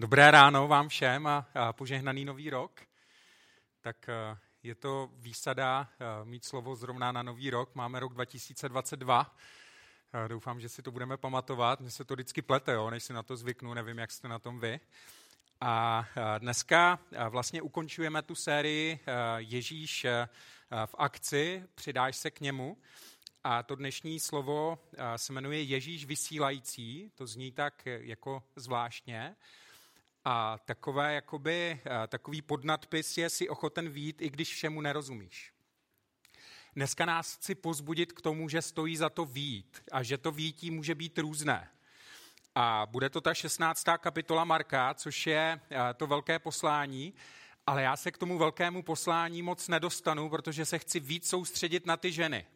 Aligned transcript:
Dobré 0.00 0.30
ráno 0.30 0.68
vám 0.68 0.88
všem 0.88 1.26
a, 1.26 1.46
požehnaný 1.72 2.24
nový 2.24 2.50
rok. 2.50 2.80
Tak 3.80 4.08
eh, 4.08 4.38
je 4.62 4.74
to 4.74 5.10
výsada 5.12 5.88
eh, 5.92 6.24
mít 6.24 6.44
slovo 6.44 6.76
zrovna 6.76 7.12
na 7.12 7.22
nový 7.22 7.50
rok. 7.50 7.74
Máme 7.74 8.00
rok 8.00 8.14
2022. 8.14 9.36
Eh, 10.24 10.28
doufám, 10.28 10.60
že 10.60 10.68
si 10.68 10.82
to 10.82 10.90
budeme 10.90 11.16
pamatovat. 11.16 11.80
Mně 11.80 11.90
se 11.90 12.04
to 12.04 12.14
vždycky 12.14 12.42
plete, 12.42 12.72
jo, 12.72 12.90
než 12.90 13.02
si 13.02 13.12
na 13.12 13.22
to 13.22 13.36
zvyknu, 13.36 13.74
nevím, 13.74 13.98
jak 13.98 14.10
jste 14.10 14.28
na 14.28 14.38
tom 14.38 14.60
vy. 14.60 14.80
A 15.60 16.04
dneska 16.38 16.98
vlastně 17.28 17.62
ukončujeme 17.62 18.22
tu 18.22 18.34
sérii 18.34 19.00
Ježíš 19.36 20.06
v 20.86 20.94
akci, 20.98 21.64
přidáš 21.74 22.16
se 22.16 22.30
k 22.30 22.40
němu. 22.40 22.76
A 23.44 23.62
to 23.62 23.74
dnešní 23.74 24.20
slovo 24.20 24.78
se 25.16 25.32
jmenuje 25.32 25.62
Ježíš 25.62 26.04
vysílající, 26.04 27.12
to 27.14 27.26
zní 27.26 27.52
tak 27.52 27.86
jako 27.86 28.42
zvláštně. 28.56 29.36
A 30.24 30.58
takové, 30.58 31.14
jakoby, 31.14 31.80
takový 32.08 32.42
podnadpis 32.42 33.18
je 33.18 33.30
si 33.30 33.48
ochoten 33.48 33.88
vít, 33.88 34.22
i 34.22 34.30
když 34.30 34.54
všemu 34.54 34.80
nerozumíš. 34.80 35.52
Dneska 36.76 37.04
nás 37.04 37.36
chci 37.36 37.54
pozbudit 37.54 38.12
k 38.12 38.20
tomu, 38.20 38.48
že 38.48 38.62
stojí 38.62 38.96
za 38.96 39.08
to 39.10 39.24
vít 39.24 39.82
a 39.92 40.02
že 40.02 40.18
to 40.18 40.32
vítí 40.32 40.70
může 40.70 40.94
být 40.94 41.18
různé. 41.18 41.70
A 42.54 42.86
bude 42.90 43.10
to 43.10 43.20
ta 43.20 43.34
16. 43.34 43.84
kapitola 43.98 44.44
Marka, 44.44 44.94
což 44.94 45.26
je 45.26 45.60
to 45.96 46.06
velké 46.06 46.38
poslání, 46.38 47.14
ale 47.66 47.82
já 47.82 47.96
se 47.96 48.10
k 48.10 48.18
tomu 48.18 48.38
velkému 48.38 48.82
poslání 48.82 49.42
moc 49.42 49.68
nedostanu, 49.68 50.30
protože 50.30 50.64
se 50.64 50.78
chci 50.78 51.00
víc 51.00 51.28
soustředit 51.28 51.86
na 51.86 51.96
ty 51.96 52.12
ženy. 52.12 52.46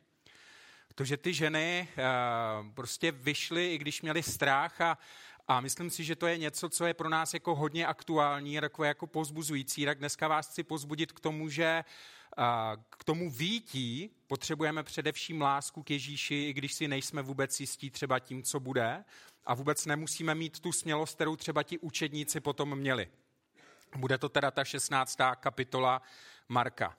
Protože 0.88 1.16
ty 1.16 1.34
ženy 1.34 1.88
prostě 2.74 3.12
vyšly, 3.12 3.74
i 3.74 3.78
když 3.78 4.02
měly 4.02 4.22
strach 4.22 4.80
a, 4.80 4.98
a 5.48 5.60
myslím 5.60 5.90
si, 5.90 6.04
že 6.04 6.16
to 6.16 6.26
je 6.26 6.38
něco, 6.38 6.68
co 6.68 6.86
je 6.86 6.94
pro 6.94 7.08
nás 7.08 7.34
jako 7.34 7.54
hodně 7.54 7.86
aktuální, 7.86 8.60
takové 8.60 8.88
jako 8.88 9.06
pozbuzující. 9.06 9.84
Tak 9.84 9.98
dneska 9.98 10.28
vás 10.28 10.48
chci 10.48 10.62
pozbudit 10.62 11.12
k 11.12 11.20
tomu, 11.20 11.48
že 11.48 11.84
k 12.90 13.04
tomu 13.04 13.30
výtí 13.30 14.10
potřebujeme 14.26 14.82
především 14.82 15.42
lásku 15.42 15.82
k 15.82 15.90
Ježíši, 15.90 16.34
i 16.34 16.52
když 16.52 16.74
si 16.74 16.88
nejsme 16.88 17.22
vůbec 17.22 17.60
jistí 17.60 17.90
třeba 17.90 18.18
tím, 18.18 18.42
co 18.42 18.60
bude. 18.60 19.04
A 19.46 19.54
vůbec 19.54 19.86
nemusíme 19.86 20.34
mít 20.34 20.60
tu 20.60 20.72
smělost, 20.72 21.14
kterou 21.14 21.36
třeba 21.36 21.62
ti 21.62 21.78
učedníci 21.78 22.40
potom 22.40 22.78
měli. 22.78 23.08
Bude 23.96 24.18
to 24.18 24.28
teda 24.28 24.50
ta 24.50 24.64
16. 24.64 25.18
kapitola 25.40 26.02
Marka. 26.48 26.96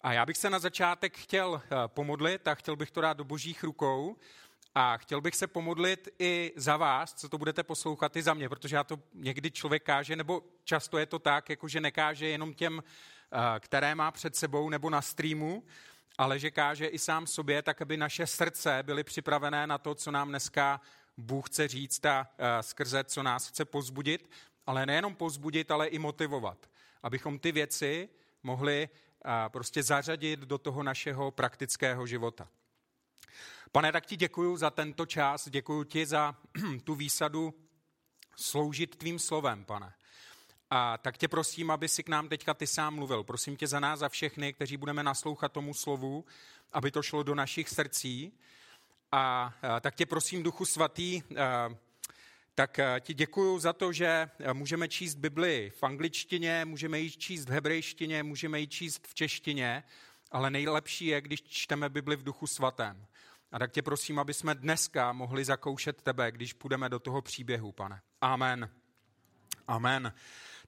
A 0.00 0.12
já 0.12 0.26
bych 0.26 0.36
se 0.36 0.50
na 0.50 0.58
začátek 0.58 1.16
chtěl 1.16 1.62
pomodlit 1.86 2.48
a 2.48 2.54
chtěl 2.54 2.76
bych 2.76 2.90
to 2.90 3.00
dát 3.00 3.16
do 3.16 3.24
božích 3.24 3.64
rukou. 3.64 4.16
A 4.74 4.96
chtěl 4.96 5.20
bych 5.20 5.34
se 5.36 5.46
pomodlit 5.46 6.08
i 6.18 6.52
za 6.56 6.76
vás, 6.76 7.14
co 7.14 7.28
to 7.28 7.38
budete 7.38 7.62
poslouchat, 7.62 8.16
i 8.16 8.22
za 8.22 8.34
mě, 8.34 8.48
protože 8.48 8.76
já 8.76 8.84
to 8.84 8.98
někdy 9.14 9.50
člověk 9.50 9.82
káže, 9.82 10.16
nebo 10.16 10.42
často 10.64 10.98
je 10.98 11.06
to 11.06 11.18
tak, 11.18 11.50
jako 11.50 11.68
že 11.68 11.80
nekáže 11.80 12.28
jenom 12.28 12.54
těm, 12.54 12.82
eh, 12.82 13.60
které 13.60 13.94
má 13.94 14.10
před 14.10 14.36
sebou 14.36 14.68
nebo 14.68 14.90
na 14.90 15.02
streamu, 15.02 15.64
ale 16.18 16.38
že 16.38 16.50
káže 16.50 16.86
i 16.86 16.98
sám 16.98 17.26
sobě, 17.26 17.62
tak 17.62 17.82
aby 17.82 17.96
naše 17.96 18.26
srdce 18.26 18.82
byly 18.82 19.04
připravené 19.04 19.66
na 19.66 19.78
to, 19.78 19.94
co 19.94 20.10
nám 20.10 20.28
dneska 20.28 20.80
Bůh 21.16 21.48
chce 21.48 21.68
říct 21.68 22.04
a 22.04 22.26
eh, 22.38 22.62
skrze, 22.62 23.04
co 23.04 23.22
nás 23.22 23.48
chce 23.48 23.64
pozbudit, 23.64 24.30
ale 24.66 24.86
nejenom 24.86 25.14
pozbudit, 25.14 25.70
ale 25.70 25.86
i 25.86 25.98
motivovat, 25.98 26.70
abychom 27.02 27.38
ty 27.38 27.52
věci 27.52 28.08
mohli 28.42 28.88
eh, 28.88 29.30
prostě 29.48 29.82
zařadit 29.82 30.40
do 30.40 30.58
toho 30.58 30.82
našeho 30.82 31.30
praktického 31.30 32.06
života. 32.06 32.48
Pane, 33.74 33.92
tak 33.92 34.06
ti 34.06 34.16
děkuji 34.16 34.56
za 34.56 34.70
tento 34.70 35.06
čas, 35.06 35.48
děkuji 35.48 35.84
ti 35.84 36.06
za 36.06 36.36
tu 36.84 36.94
výsadu 36.94 37.54
sloužit 38.36 38.96
tvým 38.96 39.18
slovem, 39.18 39.64
pane. 39.64 39.94
A 40.70 40.98
tak 40.98 41.18
tě 41.18 41.28
prosím, 41.28 41.70
aby 41.70 41.88
si 41.88 42.02
k 42.02 42.08
nám 42.08 42.28
teďka 42.28 42.54
ty 42.54 42.66
sám 42.66 42.94
mluvil. 42.94 43.24
Prosím 43.24 43.56
tě 43.56 43.66
za 43.66 43.80
nás, 43.80 43.98
za 43.98 44.08
všechny, 44.08 44.52
kteří 44.52 44.76
budeme 44.76 45.02
naslouchat 45.02 45.52
tomu 45.52 45.74
slovu, 45.74 46.24
aby 46.72 46.90
to 46.90 47.02
šlo 47.02 47.22
do 47.22 47.34
našich 47.34 47.68
srdcí. 47.68 48.32
A, 49.12 49.54
tak 49.80 49.94
tě 49.94 50.06
prosím, 50.06 50.42
Duchu 50.42 50.64
Svatý, 50.64 51.22
tak 52.54 52.80
ti 53.00 53.14
děkuji 53.14 53.58
za 53.58 53.72
to, 53.72 53.92
že 53.92 54.30
můžeme 54.52 54.88
číst 54.88 55.14
Bibli 55.14 55.72
v 55.76 55.82
angličtině, 55.82 56.64
můžeme 56.64 57.00
ji 57.00 57.10
číst 57.10 57.44
v 57.44 57.52
hebrejštině, 57.52 58.22
můžeme 58.22 58.60
ji 58.60 58.66
číst 58.66 59.06
v 59.06 59.14
češtině, 59.14 59.84
ale 60.30 60.50
nejlepší 60.50 61.06
je, 61.06 61.20
když 61.20 61.42
čteme 61.42 61.88
Bibli 61.88 62.16
v 62.16 62.22
Duchu 62.22 62.46
Svatém. 62.46 63.06
A 63.54 63.58
tak 63.58 63.72
tě 63.72 63.82
prosím, 63.82 64.18
aby 64.18 64.34
jsme 64.34 64.54
dneska 64.54 65.12
mohli 65.12 65.44
zakoušet 65.44 66.02
tebe, 66.02 66.32
když 66.32 66.52
půjdeme 66.52 66.88
do 66.88 66.98
toho 66.98 67.22
příběhu, 67.22 67.72
pane. 67.72 68.00
Amen. 68.20 68.70
Amen. 69.68 70.14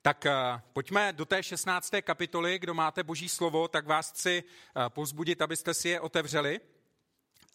Tak 0.03 0.25
uh, 0.27 0.61
pojďme 0.73 1.13
do 1.13 1.25
té 1.25 1.43
16. 1.43 1.95
kapitoly. 2.03 2.59
Kdo 2.59 2.75
máte 2.75 3.03
boží 3.03 3.29
slovo, 3.29 3.69
tak 3.69 3.87
vás 3.87 4.11
chci 4.11 4.45
uh, 4.45 4.89
pozbudit, 4.89 5.43
abyste 5.43 5.75
si 5.75 5.89
je 5.89 6.01
otevřeli. 6.01 6.61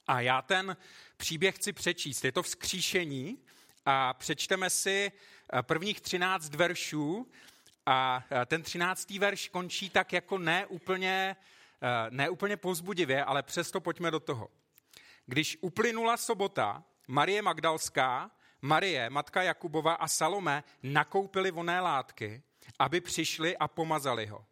A 0.07 0.21
já 0.21 0.41
ten 0.41 0.77
příběh 1.17 1.55
chci 1.55 1.73
přečíst. 1.73 2.25
Je 2.25 2.31
to 2.31 2.43
vzkříšení 2.43 3.37
a 3.85 4.13
přečteme 4.13 4.69
si 4.69 5.11
uh, 5.53 5.61
prvních 5.61 6.01
13 6.01 6.55
veršů 6.55 7.31
a 7.85 8.23
ten 8.45 8.63
13. 8.63 9.09
verš 9.09 9.47
končí 9.47 9.89
tak 9.89 10.13
jako 10.13 10.37
neúplně, 10.37 11.35
neúplně 12.09 12.57
pozbudivě, 12.57 13.23
ale 13.23 13.43
přesto 13.43 13.81
pojďme 13.81 14.11
do 14.11 14.19
toho. 14.19 14.49
Když 15.31 15.57
uplynula 15.61 16.17
sobota, 16.17 16.83
Marie 17.07 17.41
Magdalská, 17.41 18.31
Marie, 18.61 19.09
matka 19.09 19.43
Jakubova 19.43 19.93
a 19.93 20.07
Salome 20.07 20.63
nakoupili 20.83 21.51
voné 21.51 21.81
látky, 21.81 22.43
aby 22.79 23.01
přišli 23.01 23.57
a 23.57 23.67
pomazali 23.67 24.25
ho. 24.25 24.45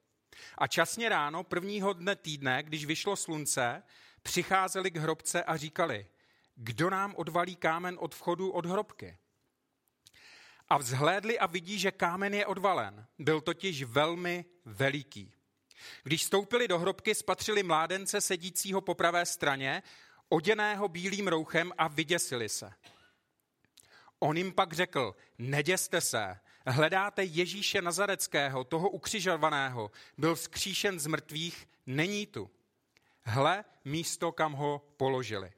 A 0.57 0.67
časně 0.67 1.09
ráno, 1.09 1.43
prvního 1.43 1.93
dne 1.93 2.15
týdne, 2.15 2.63
když 2.63 2.85
vyšlo 2.85 3.15
slunce, 3.15 3.83
přicházeli 4.23 4.91
k 4.91 4.97
hrobce 4.97 5.43
a 5.43 5.57
říkali, 5.57 6.07
kdo 6.55 6.89
nám 6.89 7.15
odvalí 7.15 7.55
kámen 7.55 7.97
od 7.99 8.15
vchodu 8.15 8.51
od 8.51 8.65
hrobky? 8.65 9.17
A 10.69 10.77
vzhlédli 10.77 11.39
a 11.39 11.45
vidí, 11.45 11.79
že 11.79 11.91
kámen 11.91 12.33
je 12.33 12.45
odvalen. 12.45 13.05
Byl 13.19 13.41
totiž 13.41 13.83
velmi 13.83 14.45
veliký. 14.65 15.33
Když 16.03 16.23
stoupili 16.23 16.67
do 16.67 16.79
hrobky, 16.79 17.15
spatřili 17.15 17.63
mládence 17.63 18.21
sedícího 18.21 18.81
po 18.81 18.95
pravé 18.95 19.25
straně 19.25 19.83
oděného 20.29 20.87
bílým 20.87 21.27
rouchem 21.27 21.73
a 21.77 21.87
vyděsili 21.87 22.49
se. 22.49 22.73
On 24.19 24.37
jim 24.37 24.53
pak 24.53 24.73
řekl, 24.73 25.15
neděste 25.37 26.01
se, 26.01 26.39
hledáte 26.67 27.23
Ježíše 27.23 27.81
Nazareckého, 27.81 28.63
toho 28.63 28.89
ukřižovaného, 28.89 29.91
byl 30.17 30.35
vzkříšen 30.35 30.99
z 30.99 31.07
mrtvých, 31.07 31.69
není 31.85 32.27
tu. 32.27 32.49
Hle 33.21 33.65
místo, 33.85 34.31
kam 34.31 34.53
ho 34.53 34.81
položili. 34.97 35.51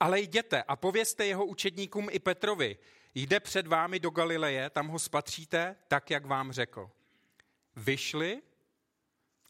Ale 0.00 0.20
jděte 0.20 0.62
a 0.62 0.76
povězte 0.76 1.26
jeho 1.26 1.46
učedníkům 1.46 2.08
i 2.10 2.18
Petrovi, 2.18 2.78
jde 3.14 3.40
před 3.40 3.66
vámi 3.66 4.00
do 4.00 4.10
Galileje, 4.10 4.70
tam 4.70 4.88
ho 4.88 4.98
spatříte, 4.98 5.76
tak, 5.88 6.10
jak 6.10 6.26
vám 6.26 6.52
řekl. 6.52 6.90
Vyšli, 7.76 8.42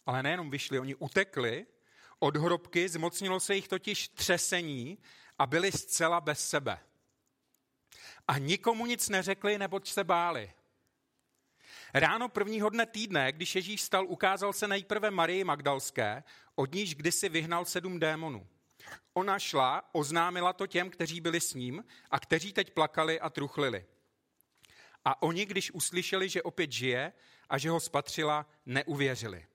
ale 0.07 0.23
nejenom 0.23 0.51
vyšli, 0.51 0.79
oni 0.79 0.95
utekli 0.95 1.67
od 2.19 2.37
hrobky, 2.37 2.89
zmocnilo 2.89 3.41
se 3.41 3.55
jich 3.55 3.69
totiž 3.69 4.09
třesení 4.09 4.99
a 5.39 5.47
byli 5.47 5.73
zcela 5.73 6.21
bez 6.21 6.49
sebe. 6.49 6.79
A 8.29 8.39
nikomu 8.39 8.87
nic 8.87 9.09
neřekli, 9.09 9.59
neboť 9.59 9.89
se 9.89 10.05
báli. 10.05 10.53
Ráno 11.95 12.29
prvního 12.29 12.71
dne 12.71 12.87
týdne, 12.87 13.33
když 13.33 13.55
Ježíš 13.55 13.83
stal, 13.83 14.07
ukázal 14.07 14.53
se 14.53 14.69
nejprve 14.69 15.11
Marii 15.11 15.45
Magdalské, 15.45 16.25
od 16.55 16.75
níž 16.75 16.95
kdysi 16.95 17.29
vyhnal 17.29 17.65
sedm 17.65 18.01
démonů. 18.01 18.49
Ona 19.13 19.39
šla, 19.39 19.89
oznámila 19.93 20.53
to 20.53 20.67
těm, 20.67 20.91
kteří 20.91 21.21
byli 21.21 21.41
s 21.41 21.55
ním 21.55 21.85
a 22.11 22.21
kteří 22.21 22.53
teď 22.53 22.71
plakali 22.71 23.21
a 23.21 23.31
truchlili. 23.31 23.87
A 25.05 25.23
oni, 25.23 25.47
když 25.47 25.71
uslyšeli, 25.71 26.29
že 26.29 26.43
opět 26.43 26.73
žije 26.73 27.13
a 27.49 27.59
že 27.59 27.71
ho 27.71 27.81
spatřila, 27.81 28.47
neuvěřili. 28.67 29.47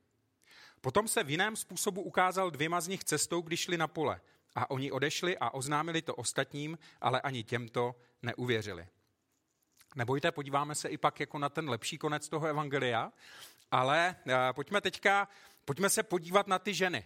Potom 0.82 1.08
se 1.08 1.24
v 1.24 1.30
jiném 1.30 1.56
způsobu 1.56 2.02
ukázal 2.02 2.52
dvěma 2.52 2.82
z 2.82 2.88
nich 2.88 3.04
cestou, 3.04 3.42
když 3.42 3.60
šli 3.60 3.78
na 3.78 3.88
pole. 3.88 4.22
A 4.56 4.70
oni 4.70 4.92
odešli 4.92 5.38
a 5.38 5.50
oznámili 5.50 6.02
to 6.02 6.16
ostatním, 6.16 6.78
ale 7.02 7.22
ani 7.22 7.44
těmto 7.44 7.96
neuvěřili. 8.22 8.88
Nebojte, 9.96 10.32
podíváme 10.32 10.76
se 10.76 10.90
i 10.90 10.98
pak 10.98 11.20
jako 11.20 11.40
na 11.40 11.50
ten 11.50 11.70
lepší 11.70 11.98
konec 11.98 12.30
toho 12.30 12.48
evangelia, 12.48 13.12
ale 13.72 14.16
uh, 14.26 14.34
pojďme 14.52 14.82
teďka, 14.82 15.28
pojďme 15.66 15.90
se 15.90 16.04
podívat 16.04 16.48
na 16.48 16.60
ty 16.60 16.74
ženy. 16.74 17.06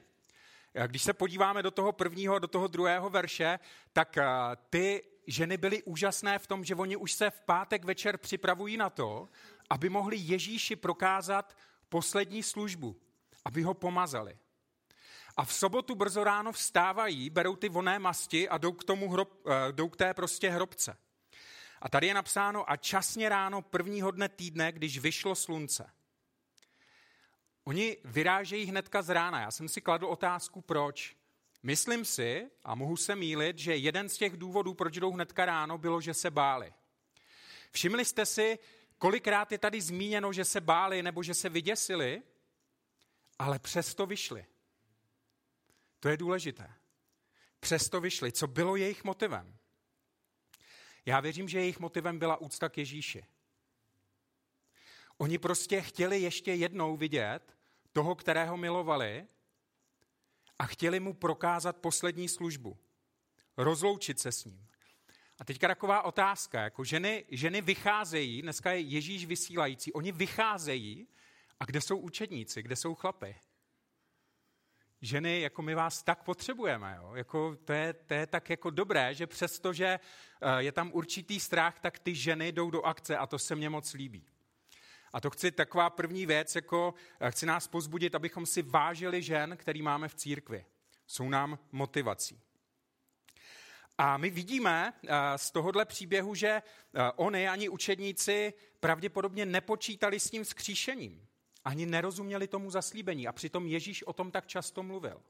Když 0.87 1.03
se 1.03 1.13
podíváme 1.13 1.63
do 1.63 1.71
toho 1.71 1.91
prvního, 1.91 2.39
do 2.39 2.47
toho 2.47 2.67
druhého 2.67 3.09
verše, 3.09 3.59
tak 3.93 4.17
uh, 4.17 4.23
ty 4.69 5.03
ženy 5.27 5.57
byly 5.57 5.83
úžasné 5.83 6.39
v 6.39 6.47
tom, 6.47 6.63
že 6.63 6.75
oni 6.75 6.95
už 6.95 7.13
se 7.13 7.29
v 7.29 7.41
pátek 7.41 7.85
večer 7.85 8.17
připravují 8.17 8.77
na 8.77 8.89
to, 8.89 9.29
aby 9.69 9.89
mohli 9.89 10.17
Ježíši 10.17 10.75
prokázat 10.75 11.57
poslední 11.89 12.43
službu 12.43 13.02
aby 13.45 13.61
ho 13.63 13.73
pomazali. 13.73 14.37
A 15.37 15.45
v 15.45 15.53
sobotu 15.53 15.95
brzo 15.95 16.23
ráno 16.23 16.51
vstávají, 16.51 17.29
berou 17.29 17.55
ty 17.55 17.69
voné 17.69 17.99
masti 17.99 18.49
a 18.49 18.57
jdou 18.57 18.71
k, 18.71 18.83
tomu 18.83 19.09
hrob, 19.09 19.47
eh, 19.47 19.71
jdou 19.71 19.89
k 19.89 19.97
té 19.97 20.13
prostě 20.13 20.49
hrobce. 20.49 20.97
A 21.81 21.89
tady 21.89 22.07
je 22.07 22.13
napsáno 22.13 22.71
a 22.71 22.77
časně 22.77 23.29
ráno 23.29 23.61
prvního 23.61 24.11
dne 24.11 24.29
týdne, 24.29 24.71
když 24.71 24.97
vyšlo 24.97 25.35
slunce. 25.35 25.89
Oni 27.63 27.97
vyrážejí 28.03 28.65
hnedka 28.65 29.01
z 29.01 29.09
rána. 29.09 29.41
Já 29.41 29.51
jsem 29.51 29.69
si 29.69 29.81
kladl 29.81 30.05
otázku, 30.05 30.61
proč. 30.61 31.15
Myslím 31.63 32.05
si, 32.05 32.49
a 32.63 32.75
mohu 32.75 32.97
se 32.97 33.15
mílit, 33.15 33.59
že 33.59 33.75
jeden 33.75 34.09
z 34.09 34.17
těch 34.17 34.37
důvodů, 34.37 34.73
proč 34.73 34.95
jdou 34.95 35.11
hnedka 35.11 35.45
ráno, 35.45 35.77
bylo, 35.77 36.01
že 36.01 36.13
se 36.13 36.31
báli. 36.31 36.73
Všimli 37.71 38.05
jste 38.05 38.25
si, 38.25 38.59
kolikrát 38.97 39.51
je 39.51 39.57
tady 39.57 39.81
zmíněno, 39.81 40.33
že 40.33 40.45
se 40.45 40.61
báli 40.61 41.03
nebo 41.03 41.23
že 41.23 41.33
se 41.33 41.49
vyděsili, 41.49 42.23
ale 43.39 43.59
přesto 43.59 44.05
vyšli. 44.05 44.45
To 45.99 46.09
je 46.09 46.17
důležité. 46.17 46.73
Přesto 47.59 48.01
vyšli. 48.01 48.31
Co 48.31 48.47
bylo 48.47 48.75
jejich 48.75 49.03
motivem? 49.03 49.57
Já 51.05 51.19
věřím, 51.19 51.49
že 51.49 51.59
jejich 51.59 51.79
motivem 51.79 52.19
byla 52.19 52.37
úcta 52.37 52.69
k 52.69 52.77
Ježíši. 52.77 53.25
Oni 55.17 55.37
prostě 55.37 55.81
chtěli 55.81 56.21
ještě 56.21 56.53
jednou 56.53 56.97
vidět 56.97 57.57
toho, 57.91 58.15
kterého 58.15 58.57
milovali 58.57 59.27
a 60.59 60.65
chtěli 60.65 60.99
mu 60.99 61.13
prokázat 61.13 61.77
poslední 61.77 62.29
službu. 62.29 62.77
Rozloučit 63.57 64.19
se 64.19 64.31
s 64.31 64.45
ním. 64.45 64.67
A 65.39 65.45
teďka 65.45 65.67
taková 65.67 66.01
otázka, 66.01 66.61
jako 66.61 66.83
ženy, 66.83 67.25
ženy 67.29 67.61
vycházejí, 67.61 68.41
dneska 68.41 68.71
je 68.71 68.79
Ježíš 68.79 69.25
vysílající, 69.25 69.93
oni 69.93 70.11
vycházejí 70.11 71.07
a 71.59 71.65
kde 71.65 71.81
jsou 71.81 71.97
učedníci, 71.97 72.63
kde 72.63 72.75
jsou 72.75 72.95
chlapy? 72.95 73.35
ženy, 75.03 75.41
jako 75.41 75.61
my 75.61 75.75
vás 75.75 76.03
tak 76.03 76.23
potřebujeme. 76.23 76.97
Jo? 76.97 77.15
Jako 77.15 77.55
to, 77.65 77.73
je, 77.73 77.93
to 77.93 78.13
je 78.13 78.27
tak 78.27 78.49
jako 78.49 78.69
dobré, 78.69 79.15
že 79.15 79.27
přesto, 79.27 79.73
že 79.73 79.85
eh, 79.85 80.63
je 80.63 80.71
tam 80.71 80.91
určitý 80.93 81.39
strach, 81.39 81.79
tak 81.79 81.99
ty 81.99 82.15
ženy 82.15 82.51
jdou 82.51 82.71
do 82.71 82.81
akce 82.81 83.17
a 83.17 83.27
to 83.27 83.39
se 83.39 83.55
mně 83.55 83.69
moc 83.69 83.93
líbí. 83.93 84.25
A 85.13 85.21
to 85.21 85.29
chci 85.29 85.51
taková 85.51 85.89
první 85.89 86.25
věc, 86.25 86.55
jako 86.55 86.93
eh, 87.19 87.31
chci 87.31 87.45
nás 87.45 87.67
pozbudit, 87.67 88.15
abychom 88.15 88.45
si 88.45 88.61
vážili 88.61 89.21
žen, 89.21 89.57
který 89.57 89.81
máme 89.81 90.07
v 90.07 90.15
církvi. 90.15 90.65
Jsou 91.07 91.29
nám 91.29 91.59
motivací. 91.71 92.41
A 93.97 94.17
my 94.17 94.29
vidíme 94.29 94.93
eh, 94.93 95.37
z 95.37 95.51
tohohle 95.51 95.85
příběhu, 95.85 96.35
že 96.35 96.61
oni 97.15 97.49
ani 97.49 97.69
učedníci 97.69 98.53
pravděpodobně 98.79 99.45
nepočítali 99.45 100.19
s 100.19 100.29
tím 100.29 100.45
skříšením. 100.45 101.27
Ani 101.65 101.85
nerozuměli 101.85 102.47
tomu 102.47 102.71
zaslíbení 102.71 103.27
a 103.27 103.31
přitom 103.31 103.67
Ježíš 103.67 104.03
o 104.03 104.13
tom 104.13 104.31
tak 104.31 104.47
často 104.47 104.83
mluvil. 104.83 105.21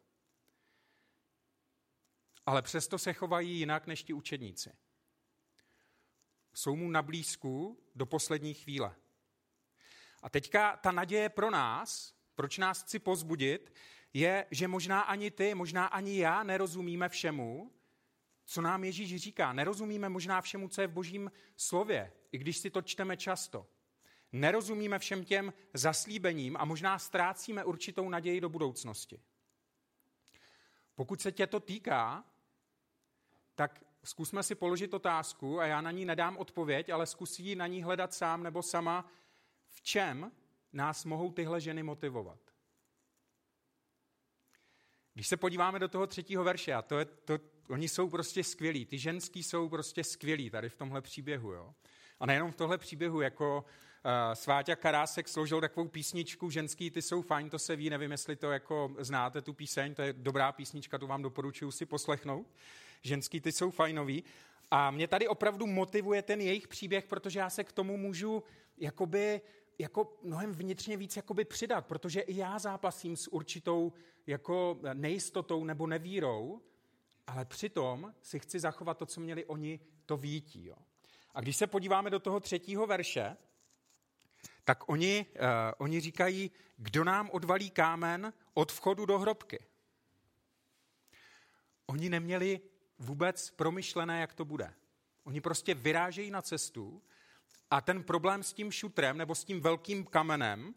Ale 2.46 2.62
přesto 2.62 2.98
se 2.98 3.14
chovají 3.14 3.60
jinak 3.60 3.88
než 3.88 4.04
ti 4.04 4.14
učedníci. 4.14 4.72
Jsou 6.54 6.76
mu 6.76 6.92
na 6.92 7.02
blízku 7.02 7.84
do 7.96 8.06
poslední 8.06 8.54
chvíle. 8.54 8.96
A 10.24 10.30
teďka 10.30 10.78
ta 10.78 10.92
naděje 10.92 11.30
pro 11.30 11.52
nás, 11.52 12.16
proč 12.36 12.58
nás 12.58 12.84
chci 12.84 13.00
pozbudit, 13.00 13.74
je, 14.14 14.46
že 14.52 14.68
možná 14.68 15.02
ani 15.02 15.32
ty, 15.32 15.56
možná 15.56 15.86
ani 15.86 16.18
já 16.18 16.44
nerozumíme 16.44 17.10
všemu, 17.10 17.72
co 18.46 18.62
nám 18.62 18.84
Ježíš 18.84 19.16
říká. 19.16 19.54
Nerozumíme 19.54 20.10
možná 20.10 20.42
všemu, 20.42 20.68
co 20.68 20.82
je 20.82 20.88
v 20.88 20.92
božím 20.92 21.32
slově, 21.58 22.14
i 22.32 22.38
když 22.38 22.58
si 22.58 22.70
to 22.70 22.82
čteme 22.82 23.18
často 23.18 23.68
nerozumíme 24.34 25.00
všem 25.00 25.26
těm 25.26 25.54
zaslíbením 25.74 26.58
a 26.58 26.66
možná 26.66 27.00
ztrácíme 27.00 27.64
určitou 27.64 28.10
naději 28.10 28.42
do 28.42 28.50
budoucnosti. 28.50 29.22
Pokud 30.96 31.22
se 31.22 31.32
tě 31.32 31.48
to 31.48 31.60
týká, 31.60 32.24
tak 33.56 33.84
zkusme 34.04 34.44
si 34.44 34.56
položit 34.56 34.94
otázku 34.94 35.60
a 35.60 35.66
já 35.66 35.82
na 35.82 35.92
ní 35.92 36.06
nedám 36.06 36.38
odpověď, 36.38 36.90
ale 36.90 37.06
zkusí 37.06 37.56
na 37.56 37.68
ní 37.68 37.84
hledat 37.84 38.14
sám 38.14 38.44
nebo 38.44 38.64
sama, 38.64 39.12
v 39.68 39.82
čem 39.82 40.32
nás 40.74 41.06
mohou 41.06 41.32
tyhle 41.32 41.62
ženy 41.62 41.84
motivovat. 41.84 42.40
Když 45.14 45.28
se 45.28 45.38
podíváme 45.38 45.80
do 45.80 45.88
toho 45.88 46.08
třetího 46.08 46.44
verše, 46.44 46.74
a 46.74 46.82
to 46.82 47.00
je, 47.00 47.06
to, 47.06 47.40
oni 47.70 47.90
jsou 47.90 48.10
prostě 48.10 48.44
skvělí, 48.44 48.86
ty 48.86 49.00
ženský 49.00 49.44
jsou 49.44 49.70
prostě 49.70 50.04
skvělí 50.04 50.50
tady 50.50 50.70
v 50.70 50.76
tomhle 50.76 51.02
příběhu. 51.02 51.52
Jo? 51.52 51.74
A 52.20 52.26
nejenom 52.26 52.52
v 52.52 52.56
tomhle 52.56 52.78
příběhu, 52.78 53.22
jako 53.22 53.66
Sváťa 54.34 54.76
Karásek 54.76 55.28
složil 55.28 55.62
takovou 55.62 55.88
písničku 55.88 56.50
Ženský, 56.50 56.92
ty 56.92 57.02
jsou 57.02 57.22
fajn, 57.22 57.50
to 57.50 57.60
se 57.60 57.76
ví, 57.76 57.90
nevím, 57.90 58.12
jestli 58.12 58.36
to 58.36 58.52
jako 58.52 58.96
znáte, 59.00 59.42
tu 59.42 59.54
píseň, 59.54 59.96
to 59.96 60.02
je 60.02 60.14
dobrá 60.14 60.52
písnička, 60.52 60.98
tu 60.98 61.08
vám 61.08 61.22
doporučuji 61.22 61.72
si 61.72 61.86
poslechnout. 61.86 62.48
Ženský, 63.02 63.42
ty 63.42 63.52
jsou 63.52 63.72
fajnový. 63.72 64.24
A 64.72 64.92
mě 64.92 65.08
tady 65.08 65.28
opravdu 65.28 65.68
motivuje 65.68 66.22
ten 66.22 66.42
jejich 66.42 66.68
příběh, 66.68 67.06
protože 67.06 67.40
já 67.40 67.50
se 67.50 67.64
k 67.64 67.72
tomu 67.72 67.98
můžu 67.98 68.44
jakoby 68.78 69.42
jako 69.80 70.18
mnohem 70.24 70.52
vnitřně 70.52 70.98
víc 70.98 71.16
jakoby 71.16 71.46
přidat, 71.46 71.86
protože 71.86 72.20
i 72.22 72.38
já 72.38 72.60
zápasím 72.60 73.18
s 73.18 73.34
určitou 73.34 73.94
jako 74.28 74.80
nejistotou 74.94 75.64
nebo 75.64 75.88
nevírou, 75.88 76.62
ale 77.28 77.46
přitom 77.46 78.14
si 78.22 78.40
chci 78.40 78.60
zachovat 78.60 78.98
to, 78.98 79.06
co 79.06 79.22
měli 79.22 79.46
oni, 79.46 79.80
to 80.06 80.18
vítí. 80.18 80.66
Jo. 80.66 80.76
A 81.34 81.42
když 81.42 81.58
se 81.58 81.68
podíváme 81.68 82.10
do 82.10 82.20
toho 82.20 82.40
třetího 82.40 82.88
verše, 82.88 83.38
tak 84.64 84.90
oni, 84.90 85.26
uh, 85.36 85.42
oni 85.78 86.00
říkají, 86.00 86.52
kdo 86.78 87.04
nám 87.04 87.30
odvalí 87.30 87.70
kámen 87.70 88.34
od 88.54 88.72
vchodu 88.72 89.06
do 89.06 89.20
hrobky. 89.20 89.66
Oni 91.86 92.10
neměli 92.10 92.62
vůbec 93.00 93.52
promyšlené, 93.52 94.22
jak 94.22 94.34
to 94.34 94.46
bude. 94.46 94.74
Oni 95.24 95.42
prostě 95.42 95.74
vyrážejí 95.74 96.32
na 96.32 96.42
cestu 96.42 97.04
a 97.72 97.82
ten 97.82 98.04
problém 98.04 98.44
s 98.44 98.54
tím 98.54 98.72
šutrem 98.72 99.18
nebo 99.18 99.36
s 99.36 99.44
tím 99.44 99.62
velkým 99.62 100.06
kamenem 100.06 100.76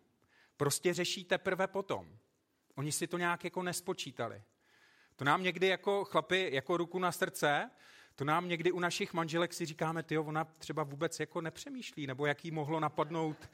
prostě 0.56 0.94
řeší 0.94 1.24
teprve 1.24 1.66
potom. 1.66 2.18
Oni 2.74 2.92
si 2.92 3.06
to 3.06 3.18
nějak 3.18 3.44
jako 3.44 3.62
nespočítali. 3.62 4.42
To 5.16 5.24
nám 5.24 5.42
někdy 5.42 5.66
jako 5.66 6.04
chlapi, 6.04 6.50
jako 6.52 6.76
ruku 6.76 6.98
na 6.98 7.12
srdce, 7.12 7.70
to 8.14 8.24
nám 8.24 8.48
někdy 8.48 8.72
u 8.72 8.80
našich 8.80 9.14
manželek 9.14 9.52
si 9.52 9.66
říkáme, 9.66 10.02
ty 10.02 10.18
ona 10.18 10.44
třeba 10.44 10.82
vůbec 10.82 11.20
jako 11.20 11.40
nepřemýšlí, 11.40 12.06
nebo 12.06 12.26
jaký 12.26 12.50
mohlo 12.50 12.80
napadnout 12.80 13.50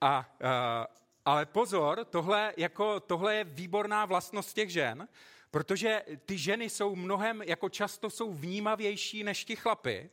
A, 0.00 0.18
uh, 0.40 0.86
ale 1.24 1.46
pozor, 1.46 2.04
tohle, 2.04 2.54
jako, 2.56 3.00
tohle 3.00 3.34
je 3.34 3.44
výborná 3.44 4.04
vlastnost 4.04 4.54
těch 4.54 4.70
žen, 4.70 5.08
protože 5.50 6.02
ty 6.26 6.38
ženy 6.38 6.70
jsou 6.70 6.96
mnohem, 6.96 7.42
jako 7.42 7.68
často 7.68 8.10
jsou 8.10 8.32
vnímavější 8.32 9.24
než 9.24 9.44
ti 9.44 9.56
chlapy 9.56 10.10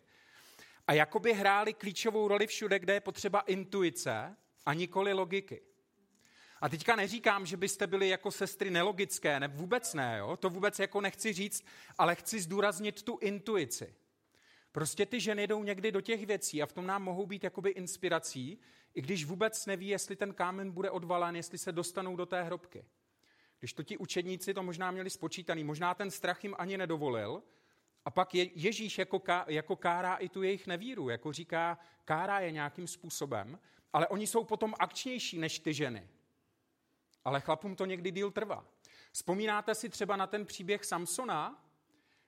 a 0.88 0.94
jakoby 0.94 1.34
hrály 1.34 1.74
klíčovou 1.74 2.28
roli 2.28 2.48
všude, 2.48 2.80
kde 2.80 2.94
je 2.94 3.02
potřeba 3.02 3.40
intuice 3.40 4.36
a 4.66 4.74
nikoli 4.74 5.14
logiky. 5.14 5.62
A 6.62 6.70
teďka 6.70 6.96
neříkám, 6.96 7.46
že 7.46 7.58
byste 7.58 7.88
byli 7.88 8.10
jako 8.10 8.32
sestry 8.32 8.70
nelogické, 8.70 9.40
ne, 9.40 9.48
vůbec 9.48 9.94
ne, 9.94 10.18
jo? 10.20 10.38
to 10.38 10.50
vůbec 10.50 10.80
jako 10.80 11.02
nechci 11.02 11.34
říct, 11.34 11.66
ale 11.98 12.16
chci 12.16 12.40
zdůraznit 12.40 13.04
tu 13.04 13.18
intuici. 13.22 13.96
Prostě 14.78 15.06
ty 15.06 15.20
ženy 15.20 15.48
jdou 15.48 15.64
někdy 15.64 15.92
do 15.92 16.02
těch 16.02 16.26
věcí 16.26 16.62
a 16.62 16.66
v 16.66 16.74
tom 16.74 16.88
nám 16.88 17.04
mohou 17.04 17.26
být 17.26 17.44
jakoby 17.44 17.70
inspirací, 17.70 18.60
i 18.94 19.02
když 19.02 19.26
vůbec 19.26 19.66
neví, 19.66 19.88
jestli 19.88 20.16
ten 20.16 20.34
kámen 20.34 20.72
bude 20.72 20.92
odvalen, 20.92 21.36
jestli 21.36 21.58
se 21.58 21.72
dostanou 21.72 22.16
do 22.16 22.26
té 22.26 22.44
hrobky. 22.44 22.86
Když 23.60 23.74
to 23.74 23.84
ti 23.84 23.98
učedníci 23.98 24.54
to 24.54 24.64
možná 24.64 24.92
měli 24.92 25.10
spočítaný, 25.10 25.64
možná 25.64 25.94
ten 25.94 26.12
strach 26.12 26.44
jim 26.44 26.56
ani 26.58 26.78
nedovolil, 26.78 27.44
a 28.06 28.12
pak 28.12 28.36
je, 28.36 28.50
Ježíš 28.56 28.98
jako, 28.98 29.20
ká, 29.20 29.46
jako 29.48 29.76
kárá 29.76 30.16
i 30.16 30.30
tu 30.30 30.44
jejich 30.44 30.68
nevíru, 30.68 31.10
jako 31.10 31.34
říká, 31.34 31.78
kárá 32.06 32.40
je 32.40 32.52
nějakým 32.52 32.88
způsobem, 32.88 33.60
ale 33.94 34.08
oni 34.08 34.28
jsou 34.28 34.44
potom 34.44 34.74
akčnější 34.80 35.38
než 35.38 35.60
ty 35.60 35.74
ženy. 35.74 36.08
Ale 37.26 37.42
chlapům 37.42 37.76
to 37.76 37.86
někdy 37.86 38.12
díl 38.12 38.32
trvá. 38.32 38.66
Vzpomínáte 39.12 39.76
si 39.76 39.90
třeba 39.90 40.16
na 40.16 40.28
ten 40.28 40.46
příběh 40.46 40.86
Samsona, 40.86 41.67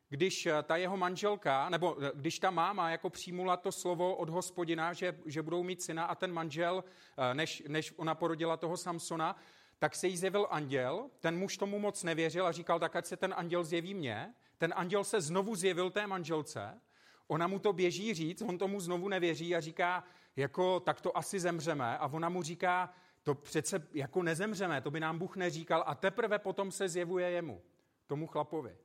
když 0.09 0.45
eh, 0.45 0.63
ta 0.63 0.77
jeho 0.77 0.97
manželka, 0.97 1.69
nebo 1.69 1.97
eh, 2.03 2.11
když 2.15 2.39
ta 2.39 2.51
máma 2.51 2.89
jako 2.89 3.09
přijmula 3.09 3.57
to 3.57 3.71
slovo 3.71 4.15
od 4.15 4.29
hospodina, 4.29 4.93
že, 4.93 5.19
že 5.25 5.41
budou 5.41 5.63
mít 5.63 5.81
syna 5.81 6.05
a 6.05 6.15
ten 6.15 6.33
manžel, 6.33 6.83
eh, 7.17 7.33
než, 7.33 7.63
než 7.67 7.93
ona 7.97 8.15
porodila 8.15 8.57
toho 8.57 8.77
Samsona, 8.77 9.35
tak 9.79 9.95
se 9.95 10.07
jí 10.07 10.17
zjevil 10.17 10.47
anděl, 10.49 11.09
ten 11.19 11.37
muž 11.37 11.57
tomu 11.57 11.79
moc 11.79 12.03
nevěřil 12.03 12.47
a 12.47 12.51
říkal, 12.51 12.79
tak 12.79 12.95
ať 12.95 13.05
se 13.05 13.17
ten 13.17 13.33
anděl 13.37 13.63
zjeví 13.63 13.93
mně. 13.93 14.33
Ten 14.57 14.73
anděl 14.75 15.03
se 15.03 15.21
znovu 15.21 15.55
zjevil 15.55 15.89
té 15.89 16.07
manželce, 16.07 16.81
ona 17.27 17.47
mu 17.47 17.59
to 17.59 17.73
běží 17.73 18.13
říct, 18.13 18.41
on 18.41 18.57
tomu 18.57 18.79
znovu 18.79 19.07
nevěří 19.07 19.55
a 19.55 19.59
říká, 19.59 20.03
jako 20.35 20.79
tak 20.79 21.01
to 21.01 21.17
asi 21.17 21.39
zemřeme. 21.39 21.97
A 21.97 22.07
ona 22.07 22.29
mu 22.29 22.43
říká, 22.43 22.93
to 23.23 23.35
přece 23.35 23.87
jako 23.93 24.23
nezemřeme, 24.23 24.81
to 24.81 24.91
by 24.91 24.99
nám 24.99 25.19
Bůh 25.19 25.35
neříkal. 25.35 25.83
A 25.87 25.95
teprve 25.95 26.39
potom 26.39 26.71
se 26.71 26.89
zjevuje 26.89 27.31
jemu, 27.31 27.61
tomu 28.07 28.27
chlapovi 28.27 28.77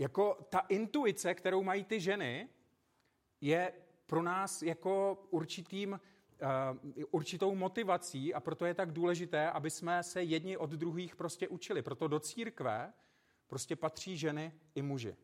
jako 0.00 0.46
ta 0.48 0.58
intuice, 0.58 1.34
kterou 1.34 1.62
mají 1.62 1.84
ty 1.84 2.00
ženy, 2.00 2.48
je 3.40 3.72
pro 4.06 4.22
nás 4.22 4.62
jako 4.62 5.26
určitým, 5.30 6.00
uh, 6.92 7.04
určitou 7.10 7.54
motivací 7.54 8.34
a 8.34 8.40
proto 8.40 8.66
je 8.66 8.74
tak 8.74 8.92
důležité, 8.92 9.50
aby 9.50 9.70
jsme 9.70 10.02
se 10.02 10.22
jedni 10.22 10.56
od 10.56 10.70
druhých 10.70 11.16
prostě 11.16 11.48
učili. 11.48 11.82
Proto 11.82 12.08
do 12.08 12.20
církve 12.20 12.92
prostě 13.46 13.76
patří 13.76 14.16
ženy 14.16 14.52
i 14.74 14.82
muži. 14.82 15.16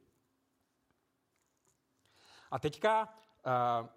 A 2.50 2.58
teďka, 2.58 3.14
uh, 3.46 3.88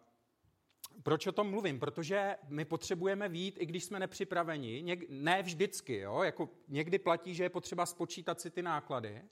proč 1.03 1.27
o 1.27 1.31
tom 1.31 1.49
mluvím? 1.49 1.79
Protože 1.79 2.37
my 2.47 2.65
potřebujeme 2.65 3.29
vít, 3.29 3.57
i 3.59 3.65
když 3.65 3.83
jsme 3.83 3.99
nepřipraveni. 3.99 4.97
Ne 5.09 5.43
vždycky, 5.43 5.97
jo? 5.97 6.23
Jako 6.23 6.49
někdy 6.67 6.99
platí, 6.99 7.35
že 7.35 7.43
je 7.43 7.49
potřeba 7.49 7.85
spočítat 7.85 8.41
si 8.41 8.51
ty 8.51 8.61
náklady, 8.61 9.23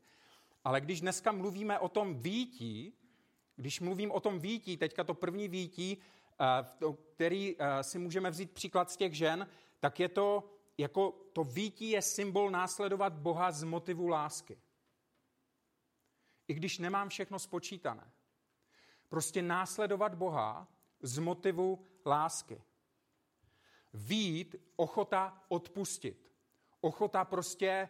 ale 0.67 0.81
když 0.81 1.01
dneska 1.01 1.31
mluvíme 1.31 1.79
o 1.79 1.89
tom 1.89 2.15
vítí, 2.15 2.93
když 3.55 3.79
mluvím 3.79 4.11
o 4.11 4.19
tom 4.19 4.39
vítí, 4.39 4.77
teďka 4.77 5.03
to 5.03 5.13
první 5.13 5.47
vítí, 5.47 5.97
uh, 6.81 6.95
který 6.95 7.55
uh, 7.55 7.65
si 7.81 7.99
můžeme 7.99 8.29
vzít 8.29 8.51
příklad 8.51 8.91
z 8.91 8.97
těch 8.97 9.13
žen, 9.13 9.47
tak 9.79 9.99
je 9.99 10.09
to, 10.09 10.49
jako 10.77 11.11
to 11.33 11.43
vítí 11.43 11.89
je 11.89 12.01
symbol 12.01 12.51
následovat 12.51 13.13
Boha 13.13 13.51
z 13.51 13.63
motivu 13.63 14.07
lásky. 14.07 14.57
I 16.47 16.53
když 16.53 16.77
nemám 16.79 17.09
všechno 17.09 17.39
spočítané. 17.39 18.11
Prostě 19.09 19.41
následovat 19.41 20.15
Boha 20.15 20.67
z 21.01 21.19
motivu 21.19 21.83
lásky. 22.05 22.61
Vít, 23.93 24.55
ochota 24.75 25.43
odpustit. 25.47 26.31
Ochota 26.81 27.25
prostě 27.25 27.89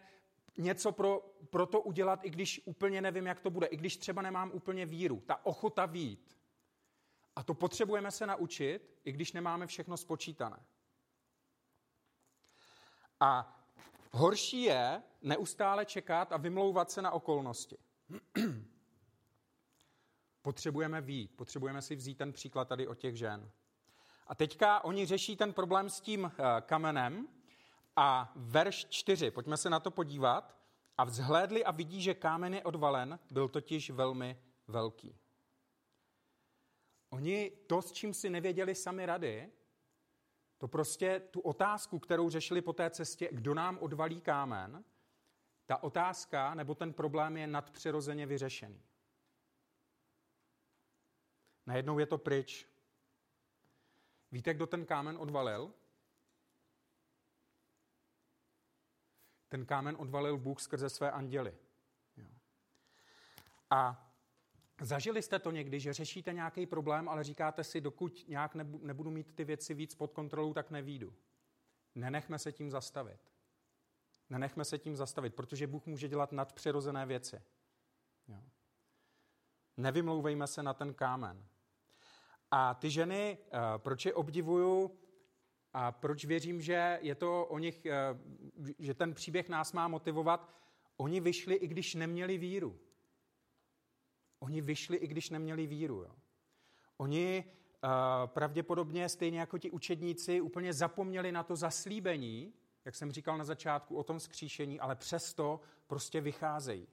něco 0.58 0.92
pro, 0.92 1.20
pro 1.50 1.66
to 1.66 1.80
udělat, 1.80 2.20
i 2.22 2.30
když 2.30 2.60
úplně 2.64 3.00
nevím, 3.00 3.26
jak 3.26 3.40
to 3.40 3.50
bude, 3.50 3.66
i 3.66 3.76
když 3.76 3.96
třeba 3.96 4.22
nemám 4.22 4.50
úplně 4.54 4.86
víru. 4.86 5.20
Ta 5.26 5.46
ochota 5.46 5.86
vít. 5.86 6.38
A 7.36 7.42
to 7.42 7.54
potřebujeme 7.54 8.10
se 8.10 8.26
naučit, 8.26 8.98
i 9.04 9.12
když 9.12 9.32
nemáme 9.32 9.66
všechno 9.66 9.96
spočítané. 9.96 10.66
A 13.20 13.60
horší 14.12 14.62
je 14.62 15.02
neustále 15.22 15.84
čekat 15.84 16.32
a 16.32 16.36
vymlouvat 16.36 16.90
se 16.90 17.02
na 17.02 17.10
okolnosti. 17.10 17.78
potřebujeme 20.42 21.00
vít, 21.00 21.36
potřebujeme 21.36 21.82
si 21.82 21.96
vzít 21.96 22.18
ten 22.18 22.32
příklad 22.32 22.68
tady 22.68 22.86
o 22.88 22.94
těch 22.94 23.16
žen. 23.16 23.50
A 24.26 24.34
teďka 24.34 24.84
oni 24.84 25.06
řeší 25.06 25.36
ten 25.36 25.52
problém 25.52 25.90
s 25.90 26.00
tím 26.00 26.32
eh, 26.32 26.60
kamenem 26.60 27.28
a 28.00 28.32
verš 28.36 28.86
4, 28.90 29.30
pojďme 29.30 29.56
se 29.56 29.70
na 29.70 29.80
to 29.80 29.90
podívat. 29.90 30.58
A 30.98 31.04
vzhlédli 31.04 31.64
a 31.64 31.70
vidí, 31.70 32.02
že 32.02 32.14
kámen 32.14 32.54
je 32.54 32.62
odvalen, 32.62 33.18
byl 33.30 33.48
totiž 33.48 33.90
velmi 33.90 34.38
velký. 34.68 35.16
Oni 37.10 37.50
to, 37.50 37.82
s 37.82 37.92
čím 37.92 38.14
si 38.14 38.30
nevěděli 38.30 38.74
sami 38.74 39.06
rady, 39.06 39.52
to 40.58 40.68
prostě 40.68 41.20
tu 41.20 41.40
otázku, 41.40 41.98
kterou 41.98 42.30
řešili 42.30 42.62
po 42.62 42.72
té 42.72 42.90
cestě, 42.90 43.28
kdo 43.32 43.54
nám 43.54 43.78
odvalí 43.78 44.20
kámen, 44.20 44.84
ta 45.66 45.82
otázka 45.82 46.54
nebo 46.54 46.74
ten 46.74 46.92
problém 46.92 47.36
je 47.36 47.46
nadpřirozeně 47.46 48.26
vyřešený. 48.26 48.82
Najednou 51.66 51.98
je 51.98 52.06
to 52.06 52.18
pryč. 52.18 52.68
Víte, 54.32 54.54
kdo 54.54 54.66
ten 54.66 54.86
kámen 54.86 55.16
odvalil? 55.18 55.72
Ten 59.48 59.66
kámen 59.66 59.96
odvalil 59.98 60.38
Bůh 60.38 60.60
skrze 60.60 60.88
své 60.88 61.10
anděly. 61.10 61.54
A 63.70 64.12
zažili 64.80 65.22
jste 65.22 65.38
to 65.38 65.50
někdy, 65.50 65.80
že 65.80 65.92
řešíte 65.92 66.32
nějaký 66.32 66.66
problém, 66.66 67.08
ale 67.08 67.24
říkáte 67.24 67.64
si, 67.64 67.80
dokud 67.80 68.24
nějak 68.28 68.54
nebudu 68.54 69.10
mít 69.10 69.32
ty 69.34 69.44
věci 69.44 69.74
víc 69.74 69.94
pod 69.94 70.12
kontrolou, 70.12 70.54
tak 70.54 70.70
nevídu. 70.70 71.14
Nenechme 71.94 72.38
se 72.38 72.52
tím 72.52 72.70
zastavit. 72.70 73.20
Nenechme 74.30 74.64
se 74.64 74.78
tím 74.78 74.96
zastavit, 74.96 75.34
protože 75.34 75.66
Bůh 75.66 75.86
může 75.86 76.08
dělat 76.08 76.32
nadpřirozené 76.32 77.06
věci. 77.06 77.42
Jo. 78.28 78.42
Nevymlouvejme 79.76 80.46
se 80.46 80.62
na 80.62 80.74
ten 80.74 80.94
kámen. 80.94 81.46
A 82.50 82.74
ty 82.74 82.90
ženy, 82.90 83.38
eh, 83.52 83.58
proč 83.78 84.06
je 84.06 84.14
obdivuju 84.14 84.98
a 85.80 85.92
proč 85.92 86.24
věřím, 86.24 86.60
že 86.60 86.98
je 87.02 87.14
to 87.14 87.46
o 87.46 87.58
nich, 87.58 87.86
eh, 87.86 87.94
že 88.78 88.94
ten 88.94 89.14
příběh 89.14 89.48
nás 89.48 89.72
má 89.72 89.88
motivovat, 89.88 90.50
oni 90.96 91.20
vyšli, 91.20 91.54
i 91.54 91.68
když 91.68 91.94
neměli 91.94 92.38
víru. 92.38 92.78
Oni 94.38 94.60
vyšli, 94.60 94.96
i 94.96 95.06
když 95.06 95.30
neměli 95.30 95.66
víru. 95.66 96.02
Jo. 96.02 96.14
Oni 96.96 97.44
uh, 97.44 97.90
pravděpodobně, 98.26 99.08
stejně 99.08 99.40
jako 99.40 99.58
ti 99.58 99.70
učedníci, 99.70 100.40
úplně 100.40 100.72
zapomněli 100.72 101.32
na 101.32 101.42
to 101.42 101.56
zaslíbení, 101.56 102.54
jak 102.84 102.94
jsem 102.94 103.12
říkal 103.12 103.38
na 103.38 103.44
začátku, 103.44 103.96
o 103.96 104.04
tom 104.04 104.20
skříšení, 104.20 104.80
ale 104.80 104.96
přesto 104.96 105.60
prostě 105.86 106.20
vycházejí. 106.20 106.86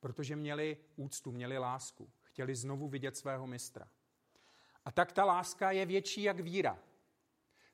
Protože 0.00 0.36
měli 0.36 0.76
úctu, 0.96 1.32
měli 1.32 1.58
lásku. 1.58 2.10
Chtěli 2.22 2.54
znovu 2.54 2.88
vidět 2.88 3.16
svého 3.16 3.46
mistra. 3.46 3.88
A 4.84 4.92
tak 4.92 5.12
ta 5.12 5.24
láska 5.24 5.70
je 5.70 5.86
větší 5.86 6.22
jak 6.22 6.40
víra. 6.40 6.78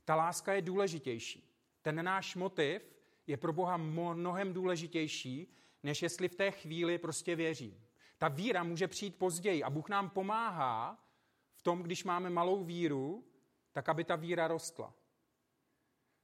Ta 0.07 0.15
láska 0.15 0.55
je 0.55 0.63
důležitější. 0.63 1.53
Ten 1.83 2.05
náš 2.05 2.37
motiv 2.37 2.97
je 3.27 3.37
pro 3.37 3.53
Boha 3.53 3.77
mnohem 3.77 4.53
důležitější, 4.53 5.55
než 5.83 6.03
jestli 6.03 6.29
v 6.29 6.35
té 6.35 6.51
chvíli 6.51 6.99
prostě 6.99 7.37
věřím. 7.37 7.81
Ta 8.19 8.29
víra 8.29 8.63
může 8.63 8.89
přijít 8.89 9.19
později 9.19 9.63
a 9.63 9.71
Bůh 9.71 9.89
nám 9.89 10.11
pomáhá 10.11 11.05
v 11.55 11.63
tom, 11.63 11.83
když 11.83 12.05
máme 12.05 12.31
malou 12.31 12.65
víru, 12.65 13.25
tak 13.73 13.89
aby 13.89 14.05
ta 14.05 14.17
víra 14.17 14.49
rostla. 14.49 14.95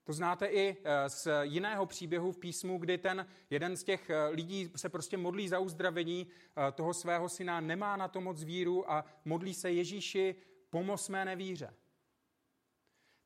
To 0.04 0.12
znáte 0.12 0.46
i 0.46 0.76
eh, 0.84 1.08
z 1.10 1.28
jiného 1.42 1.86
příběhu 1.86 2.32
v 2.32 2.38
písmu, 2.38 2.78
kdy 2.78 2.98
ten 2.98 3.26
jeden 3.50 3.76
z 3.76 3.84
těch 3.84 4.10
eh, 4.10 4.28
lidí 4.28 4.72
se 4.76 4.88
prostě 4.88 5.16
modlí 5.16 5.48
za 5.48 5.58
uzdravení 5.58 6.26
eh, 6.28 6.72
toho 6.72 6.94
svého 6.94 7.28
syna, 7.28 7.60
nemá 7.60 7.96
na 7.96 8.08
to 8.08 8.20
moc 8.20 8.42
víru 8.42 8.90
a 8.90 9.04
modlí 9.24 9.54
se 9.54 9.72
Ježíši, 9.72 10.34
pomoz 10.70 11.08
mé 11.08 11.24
nevíře. 11.24 11.74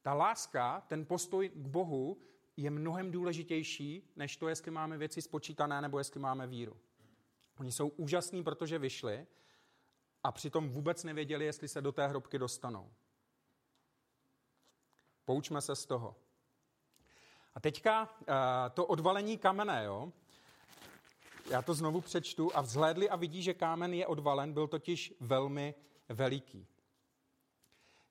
Ta 0.07 0.15
láska, 0.15 0.81
ten 0.89 1.07
postoj 1.07 1.49
k 1.49 1.67
Bohu 1.67 2.19
je 2.57 2.71
mnohem 2.71 3.11
důležitější, 3.11 4.13
než 4.17 4.37
to, 4.37 4.49
jestli 4.49 4.71
máme 4.71 4.99
věci 4.99 5.23
spočítané 5.23 5.81
nebo 5.81 5.99
jestli 5.99 6.21
máme 6.21 6.47
víru. 6.47 6.77
Oni 7.61 7.73
jsou 7.73 7.89
úžasní, 7.89 8.43
protože 8.45 8.79
vyšli 8.79 9.27
a 10.25 10.33
přitom 10.33 10.69
vůbec 10.69 11.05
nevěděli, 11.05 11.45
jestli 11.45 11.69
se 11.69 11.83
do 11.83 11.93
té 11.93 12.07
hrobky 12.07 12.39
dostanou. 12.39 12.93
Poučme 15.25 15.61
se 15.61 15.77
z 15.77 15.87
toho. 15.87 16.17
A 17.55 17.61
teďka 17.61 18.09
eh, 18.21 18.35
to 18.71 18.87
odvalení 18.87 19.39
kamene, 19.39 19.85
jo? 19.85 20.13
Já 21.51 21.63
to 21.63 21.75
znovu 21.75 22.01
přečtu. 22.01 22.57
A 22.57 22.61
vzhlédli 22.61 23.11
a 23.11 23.17
vidí, 23.17 23.43
že 23.43 23.55
kámen 23.55 23.95
je 23.95 24.07
odvalen, 24.07 24.53
byl 24.53 24.67
totiž 24.67 25.15
velmi 25.21 25.75
veliký. 26.09 26.67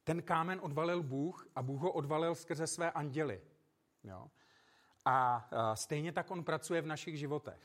Ten 0.05 0.21
kámen 0.21 0.59
odvalil 0.63 1.03
Bůh 1.03 1.47
a 1.55 1.61
Bůh 1.61 1.81
ho 1.81 1.91
odvalil 1.91 2.35
skrze 2.35 2.67
své 2.67 2.91
anděly. 2.91 3.41
Jo? 4.03 4.27
A 5.05 5.49
stejně 5.73 6.11
tak 6.11 6.31
on 6.31 6.43
pracuje 6.43 6.81
v 6.81 6.85
našich 6.85 7.17
životech. 7.17 7.61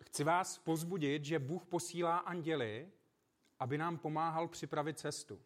Chci 0.00 0.24
vás 0.24 0.58
pozbudit, 0.58 1.24
že 1.24 1.38
Bůh 1.38 1.66
posílá 1.66 2.18
anděly, 2.18 2.92
aby 3.58 3.78
nám 3.78 3.98
pomáhal 3.98 4.48
připravit 4.48 4.98
cestu. 4.98 5.40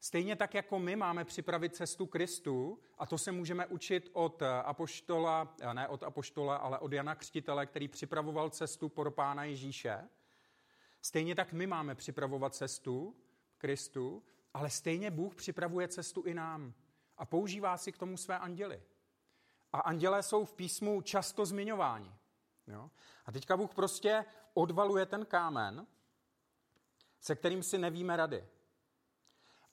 Stejně 0.00 0.36
tak, 0.36 0.54
jako 0.54 0.78
my 0.78 0.96
máme 0.96 1.24
připravit 1.24 1.76
cestu 1.76 2.06
Kristu, 2.06 2.78
a 2.98 3.06
to 3.06 3.18
se 3.18 3.32
můžeme 3.32 3.66
učit 3.66 4.10
od 4.12 4.42
apoštola, 4.42 5.54
ne 5.72 5.88
od 5.88 6.02
apoštola, 6.02 6.56
ale 6.56 6.78
od 6.78 6.92
Jana 6.92 7.14
Křtitele, 7.14 7.66
který 7.66 7.88
připravoval 7.88 8.50
cestu 8.50 8.88
pro 8.88 9.10
Pána 9.10 9.44
Ježíše, 9.44 10.08
stejně 11.02 11.34
tak 11.34 11.52
my 11.52 11.66
máme 11.66 11.94
připravovat 11.94 12.54
cestu, 12.54 13.16
Kristu, 13.62 14.22
ale 14.54 14.70
stejně 14.70 15.10
Bůh 15.10 15.34
připravuje 15.34 15.88
cestu 15.88 16.22
i 16.22 16.34
nám 16.34 16.74
a 17.16 17.24
používá 17.24 17.76
si 17.76 17.92
k 17.92 17.98
tomu 17.98 18.16
své 18.16 18.38
anděly. 18.38 18.82
A 19.72 19.80
andělé 19.80 20.22
jsou 20.22 20.44
v 20.44 20.52
písmu 20.52 21.02
často 21.02 21.46
zmiňováni. 21.46 22.14
Jo? 22.66 22.90
A 23.26 23.32
teďka 23.32 23.56
Bůh 23.56 23.74
prostě 23.74 24.24
odvaluje 24.54 25.06
ten 25.06 25.26
kámen, 25.26 25.86
se 27.20 27.36
kterým 27.36 27.62
si 27.62 27.78
nevíme 27.78 28.16
rady. 28.16 28.48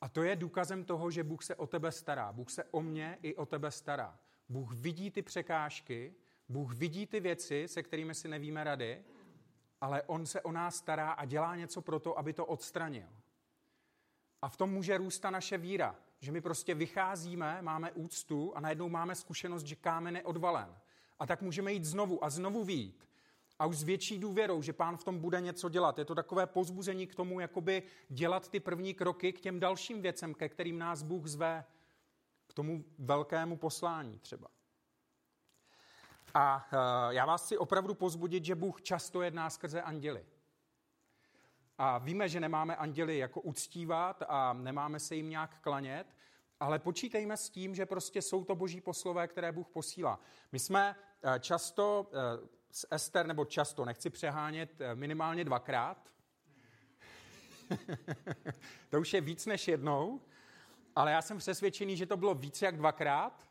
A 0.02 0.10
to 0.10 0.24
je 0.24 0.36
důkazem 0.36 0.86
toho, 0.86 1.12
že 1.12 1.24
Bůh 1.24 1.44
se 1.44 1.56
o 1.56 1.68
tebe 1.68 1.92
stará. 1.92 2.32
Bůh 2.32 2.50
se 2.50 2.64
o 2.64 2.82
mě 2.82 3.18
i 3.22 3.36
o 3.36 3.46
tebe 3.46 3.72
stará. 3.72 4.20
Bůh 4.50 4.74
vidí 4.74 5.12
ty 5.12 5.22
překážky, 5.22 6.16
Bůh 6.50 6.74
vidí 6.74 7.08
ty 7.08 7.20
věci, 7.20 7.68
se 7.68 7.84
kterými 7.84 8.16
si 8.16 8.28
nevíme 8.28 8.64
rady, 8.64 9.06
ale 9.82 10.04
On 10.04 10.26
se 10.26 10.42
o 10.42 10.52
nás 10.52 10.76
stará 10.76 11.12
a 11.12 11.26
dělá 11.26 11.56
něco 11.56 11.82
pro 11.82 12.00
to, 12.00 12.20
aby 12.20 12.34
to 12.34 12.46
odstranil. 12.46 13.19
A 14.42 14.50
v 14.50 14.58
tom 14.58 14.70
může 14.70 14.98
růst 14.98 15.20
ta 15.20 15.30
naše 15.30 15.58
víra, 15.58 15.96
že 16.20 16.32
my 16.32 16.42
prostě 16.42 16.74
vycházíme, 16.74 17.62
máme 17.62 17.92
úctu 17.92 18.52
a 18.56 18.60
najednou 18.60 18.90
máme 18.90 19.16
zkušenost, 19.16 19.64
že 19.64 19.76
kámen 19.76 20.16
je 20.16 20.24
odvalen. 20.24 20.78
A 21.20 21.28
tak 21.28 21.42
můžeme 21.42 21.74
jít 21.74 21.86
znovu 21.86 22.24
a 22.24 22.30
znovu 22.30 22.64
výjít. 22.64 23.10
A 23.60 23.66
už 23.66 23.78
s 23.78 23.84
větší 23.84 24.20
důvěrou, 24.20 24.62
že 24.62 24.74
pán 24.74 24.98
v 24.98 25.04
tom 25.04 25.20
bude 25.20 25.42
něco 25.42 25.70
dělat. 25.70 25.98
Je 25.98 26.06
to 26.06 26.16
takové 26.16 26.48
pozbuzení 26.48 27.08
k 27.08 27.16
tomu, 27.16 27.40
jakoby 27.40 27.84
dělat 28.10 28.50
ty 28.50 28.60
první 28.60 28.94
kroky 28.94 29.34
k 29.34 29.40
těm 29.40 29.60
dalším 29.60 30.02
věcem, 30.02 30.34
ke 30.34 30.50
kterým 30.50 30.80
nás 30.80 31.04
Bůh 31.04 31.28
zve. 31.28 31.66
K 32.48 32.54
tomu 32.54 32.86
velkému 33.00 33.58
poslání 33.58 34.20
třeba. 34.20 34.48
A 36.34 36.68
já 37.10 37.26
vás 37.26 37.46
chci 37.46 37.58
opravdu 37.58 37.94
pozbudit, 37.94 38.46
že 38.46 38.56
Bůh 38.56 38.82
často 38.82 39.22
jedná 39.22 39.50
skrze 39.50 39.82
anděly. 39.82 40.26
A 41.82 41.98
víme, 41.98 42.30
že 42.30 42.40
nemáme 42.40 42.76
anděly 42.76 43.18
jako 43.18 43.42
uctívat 43.42 44.24
a 44.28 44.54
nemáme 44.54 45.00
se 45.00 45.16
jim 45.16 45.30
nějak 45.30 45.60
klanět, 45.62 46.08
ale 46.60 46.80
počítejme 46.80 47.38
s 47.38 47.50
tím, 47.50 47.76
že 47.76 47.86
prostě 47.86 48.22
jsou 48.22 48.44
to 48.44 48.56
boží 48.56 48.82
poslové, 48.82 49.28
které 49.28 49.52
Bůh 49.52 49.68
posílá. 49.68 50.20
My 50.52 50.60
jsme 50.60 50.96
eh, 51.24 51.40
často 51.40 52.10
eh, 52.12 52.48
s 52.72 52.88
Ester, 52.92 53.28
nebo 53.28 53.46
často, 53.46 53.86
nechci 53.86 54.10
přehánět, 54.10 54.82
eh, 54.82 54.96
minimálně 54.96 55.44
dvakrát. 55.44 56.12
to 58.90 59.00
už 59.00 59.14
je 59.14 59.22
víc 59.22 59.46
než 59.46 59.68
jednou, 59.68 60.22
ale 60.96 61.12
já 61.12 61.22
jsem 61.22 61.38
přesvědčený, 61.38 61.98
že 61.98 62.06
to 62.06 62.18
bylo 62.18 62.36
víc 62.36 62.62
jak 62.62 62.78
dvakrát, 62.78 63.48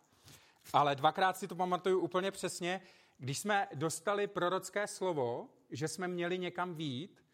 ale 0.72 0.96
dvakrát 0.96 1.36
si 1.36 1.48
to 1.48 1.54
pamatuju 1.54 2.00
úplně 2.00 2.30
přesně, 2.30 2.80
když 3.18 3.38
jsme 3.38 3.68
dostali 3.74 4.26
prorocké 4.26 4.86
slovo, 4.86 5.48
že 5.70 5.88
jsme 5.88 6.08
měli 6.08 6.38
někam 6.38 6.74
vít, 6.74 7.27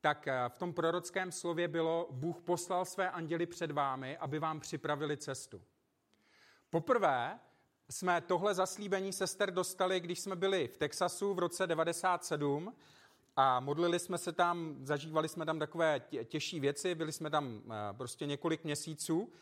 tak 0.00 0.28
eh, 0.28 0.48
v 0.48 0.58
tom 0.58 0.72
prorockém 0.72 1.32
slově 1.32 1.68
bylo, 1.68 2.08
Bůh 2.10 2.40
poslal 2.40 2.84
své 2.84 3.10
anděly 3.10 3.46
před 3.46 3.70
vámi, 3.70 4.16
aby 4.16 4.38
vám 4.38 4.60
připravili 4.60 5.16
cestu. 5.16 5.62
Poprvé 6.70 7.38
jsme 7.90 8.20
tohle 8.20 8.54
zaslíbení 8.54 9.12
sester 9.12 9.50
dostali, 9.50 10.00
když 10.00 10.20
jsme 10.20 10.36
byli 10.36 10.68
v 10.68 10.76
Texasu 10.76 11.34
v 11.34 11.38
roce 11.38 11.66
97 11.66 12.74
a 13.36 13.60
modlili 13.60 13.98
jsme 13.98 14.18
se 14.18 14.32
tam, 14.32 14.76
zažívali 14.82 15.28
jsme 15.28 15.46
tam 15.46 15.58
takové 15.58 16.00
těžší 16.24 16.60
věci, 16.60 16.94
byli 16.94 17.12
jsme 17.12 17.30
tam 17.30 17.62
eh, 17.66 17.92
prostě 17.92 18.26
několik 18.26 18.64
měsíců 18.64 19.32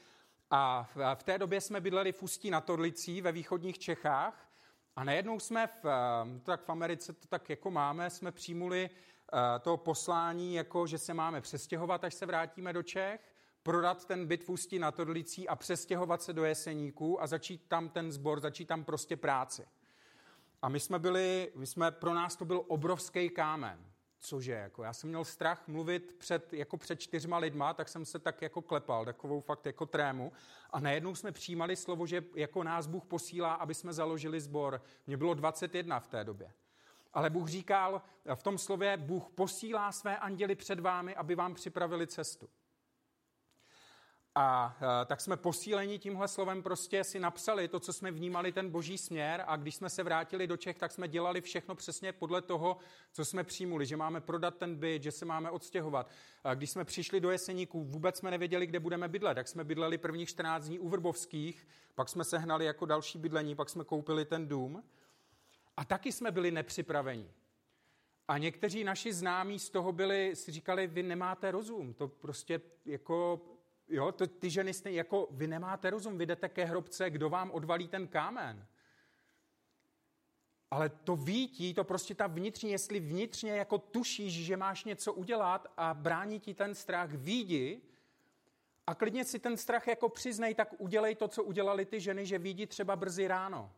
a 0.51 0.89
v 1.15 1.23
té 1.23 1.39
době 1.39 1.61
jsme 1.61 1.81
bydleli 1.81 2.13
v 2.13 2.23
Ústí 2.23 2.51
na 2.51 2.61
Torlicí 2.61 3.21
ve 3.21 3.33
východních 3.33 3.79
Čechách 3.79 4.49
a 4.97 5.05
najednou 5.05 5.41
jsme 5.41 5.67
v, 5.67 5.85
eh, 5.85 6.41
tak 6.43 6.65
v 6.65 6.71
Americe 6.71 7.13
to 7.13 7.29
tak 7.29 7.51
jako 7.51 7.71
máme, 7.71 8.11
jsme 8.11 8.33
přijmuli 8.33 8.91
Eh, 9.33 9.59
to 9.59 9.77
poslání, 9.77 10.55
jako 10.55 10.87
že 10.87 10.99
se 10.99 11.15
máme 11.15 11.41
přestěhovat, 11.41 12.05
až 12.05 12.15
se 12.15 12.27
vrátíme 12.27 12.73
do 12.73 12.83
Čech, 12.83 13.21
prodat 13.63 14.05
ten 14.05 14.27
byt 14.27 14.45
v 14.45 14.49
Ústí 14.49 14.79
na 14.79 14.91
Todlicí 14.91 15.49
a 15.49 15.57
přestěhovat 15.57 16.23
se 16.23 16.33
do 16.33 16.45
Jeseníků 16.45 17.23
a 17.23 17.27
začít 17.27 17.65
tam 17.69 17.89
ten 17.89 18.13
sbor, 18.13 18.41
začít 18.41 18.65
tam 18.65 18.85
prostě 18.85 19.17
práci. 19.17 19.67
A 20.63 20.69
my 20.69 20.81
jsme 20.81 20.99
byli, 20.99 21.53
my 21.55 21.67
jsme, 21.67 21.91
pro 21.91 22.15
nás 22.15 22.37
to 22.37 22.45
byl 22.45 22.65
obrovský 22.69 23.31
kámen. 23.31 23.79
Cože, 24.19 24.53
jako 24.53 24.83
já 24.83 24.93
jsem 24.93 25.09
měl 25.09 25.25
strach 25.25 25.69
mluvit 25.69 26.15
před, 26.19 26.53
jako 26.53 26.77
před 26.77 27.01
čtyřma 27.01 27.39
lidma, 27.39 27.75
tak 27.75 27.89
jsem 27.89 28.05
se 28.05 28.19
tak 28.19 28.43
jako 28.43 28.63
klepal, 28.63 29.05
takovou 29.05 29.41
fakt 29.41 29.67
jako 29.67 29.87
trému. 29.87 30.33
A 30.71 30.81
najednou 30.81 31.15
jsme 31.15 31.33
přijímali 31.33 31.77
slovo, 31.77 32.07
že 32.07 32.25
jako 32.35 32.63
nás 32.63 32.87
Bůh 32.87 33.05
posílá, 33.05 33.55
aby 33.55 33.75
jsme 33.75 33.93
založili 33.93 34.41
sbor. 34.41 34.83
Mě 35.07 35.17
bylo 35.17 35.35
21 35.35 36.01
v 36.01 36.07
té 36.07 36.25
době. 36.25 36.53
Ale 37.17 37.31
Bůh 37.31 37.49
říkal 37.49 38.03
v 38.35 38.43
tom 38.43 38.59
slově, 38.59 38.97
Bůh 38.97 39.31
posílá 39.35 39.93
své 39.93 40.19
anděly 40.19 40.55
před 40.55 40.81
vámi, 40.81 41.15
aby 41.15 41.35
vám 41.35 41.55
připravili 41.55 42.07
cestu. 42.07 42.49
A 44.35 44.77
e, 45.03 45.05
tak 45.05 45.21
jsme 45.21 45.37
posíleni 45.37 45.99
tímhle 45.99 46.29
slovem 46.29 46.63
prostě 46.63 47.05
si 47.05 47.21
napsali 47.21 47.69
to, 47.69 47.81
co 47.81 47.93
jsme 47.93 48.11
vnímali, 48.11 48.53
ten 48.53 48.71
boží 48.71 48.99
směr 48.99 49.45
a 49.47 49.57
když 49.57 49.75
jsme 49.75 49.91
se 49.91 50.03
vrátili 50.03 50.47
do 50.47 50.57
Čech, 50.57 50.79
tak 50.79 50.93
jsme 50.93 51.09
dělali 51.09 51.41
všechno 51.41 51.75
přesně 51.75 52.13
podle 52.13 52.43
toho, 52.43 52.77
co 53.13 53.25
jsme 53.25 53.45
přijmuli, 53.45 53.87
že 53.87 53.97
máme 53.97 54.21
prodat 54.21 54.57
ten 54.57 54.77
byt, 54.77 55.03
že 55.03 55.13
se 55.13 55.25
máme 55.25 55.51
odstěhovat. 55.51 56.11
A 56.45 56.55
když 56.55 56.71
jsme 56.71 56.85
přišli 56.85 57.21
do 57.21 57.31
Jeseníků, 57.31 57.85
vůbec 57.85 58.19
jsme 58.19 58.31
nevěděli, 58.31 58.67
kde 58.67 58.81
budeme 58.81 59.09
bydlet, 59.09 59.35
tak 59.35 59.49
jsme 59.49 59.65
bydleli 59.65 59.99
prvních 59.99 60.29
14 60.29 60.65
dní 60.65 60.79
u 60.79 60.89
Vrbovských, 60.89 61.67
pak 61.95 62.09
jsme 62.09 62.25
sehnali 62.25 62.65
jako 62.65 62.87
další 62.87 63.19
bydlení, 63.19 63.55
pak 63.55 63.71
jsme 63.71 63.85
koupili 63.85 64.25
ten 64.25 64.49
dům. 64.49 64.83
A 65.77 65.85
taky 65.85 66.13
jsme 66.13 66.31
byli 66.31 66.51
nepřipraveni. 66.51 67.31
A 68.29 68.39
někteří 68.39 68.85
naši 68.85 69.13
známí 69.13 69.59
z 69.59 69.71
toho 69.71 69.93
byli, 69.93 70.37
si 70.37 70.53
říkali, 70.53 70.87
vy 70.87 71.03
nemáte 71.03 71.51
rozum, 71.51 71.95
to 71.95 72.09
prostě 72.09 72.61
jako, 72.85 73.41
jo, 73.89 74.13
to, 74.13 74.27
ty 74.27 74.51
ženy 74.51 74.75
jste, 74.75 74.93
jako, 74.93 75.29
vy 75.31 75.47
nemáte 75.47 75.91
rozum, 75.91 76.19
vy 76.19 76.27
jdete 76.27 76.49
ke 76.49 76.65
hrobce, 76.65 77.11
kdo 77.11 77.31
vám 77.31 77.51
odvalí 77.51 77.89
ten 77.89 78.09
kámen. 78.09 78.67
Ale 80.71 80.89
to 80.89 81.17
vítí, 81.17 81.75
to 81.75 81.85
prostě 81.85 82.15
ta 82.15 82.27
vnitřní, 82.27 82.71
jestli 82.71 83.01
vnitřně 83.01 83.51
jako 83.51 83.79
tušíš, 83.79 84.33
že 84.33 84.57
máš 84.57 84.85
něco 84.85 85.13
udělat 85.13 85.73
a 85.77 85.95
brání 85.95 86.41
ti 86.41 86.55
ten 86.55 86.75
strach, 86.75 87.13
vídi 87.13 87.83
a 88.87 88.95
klidně 88.95 89.25
si 89.25 89.39
ten 89.39 89.57
strach 89.57 89.87
jako 89.87 90.09
přiznej, 90.09 90.55
tak 90.55 90.69
udělej 90.79 91.15
to, 91.15 91.29
co 91.29 91.45
udělali 91.45 91.85
ty 91.85 92.01
ženy, 92.01 92.27
že 92.27 92.39
vidí 92.39 92.67
třeba 92.67 92.97
brzy 92.97 93.29
ráno 93.29 93.73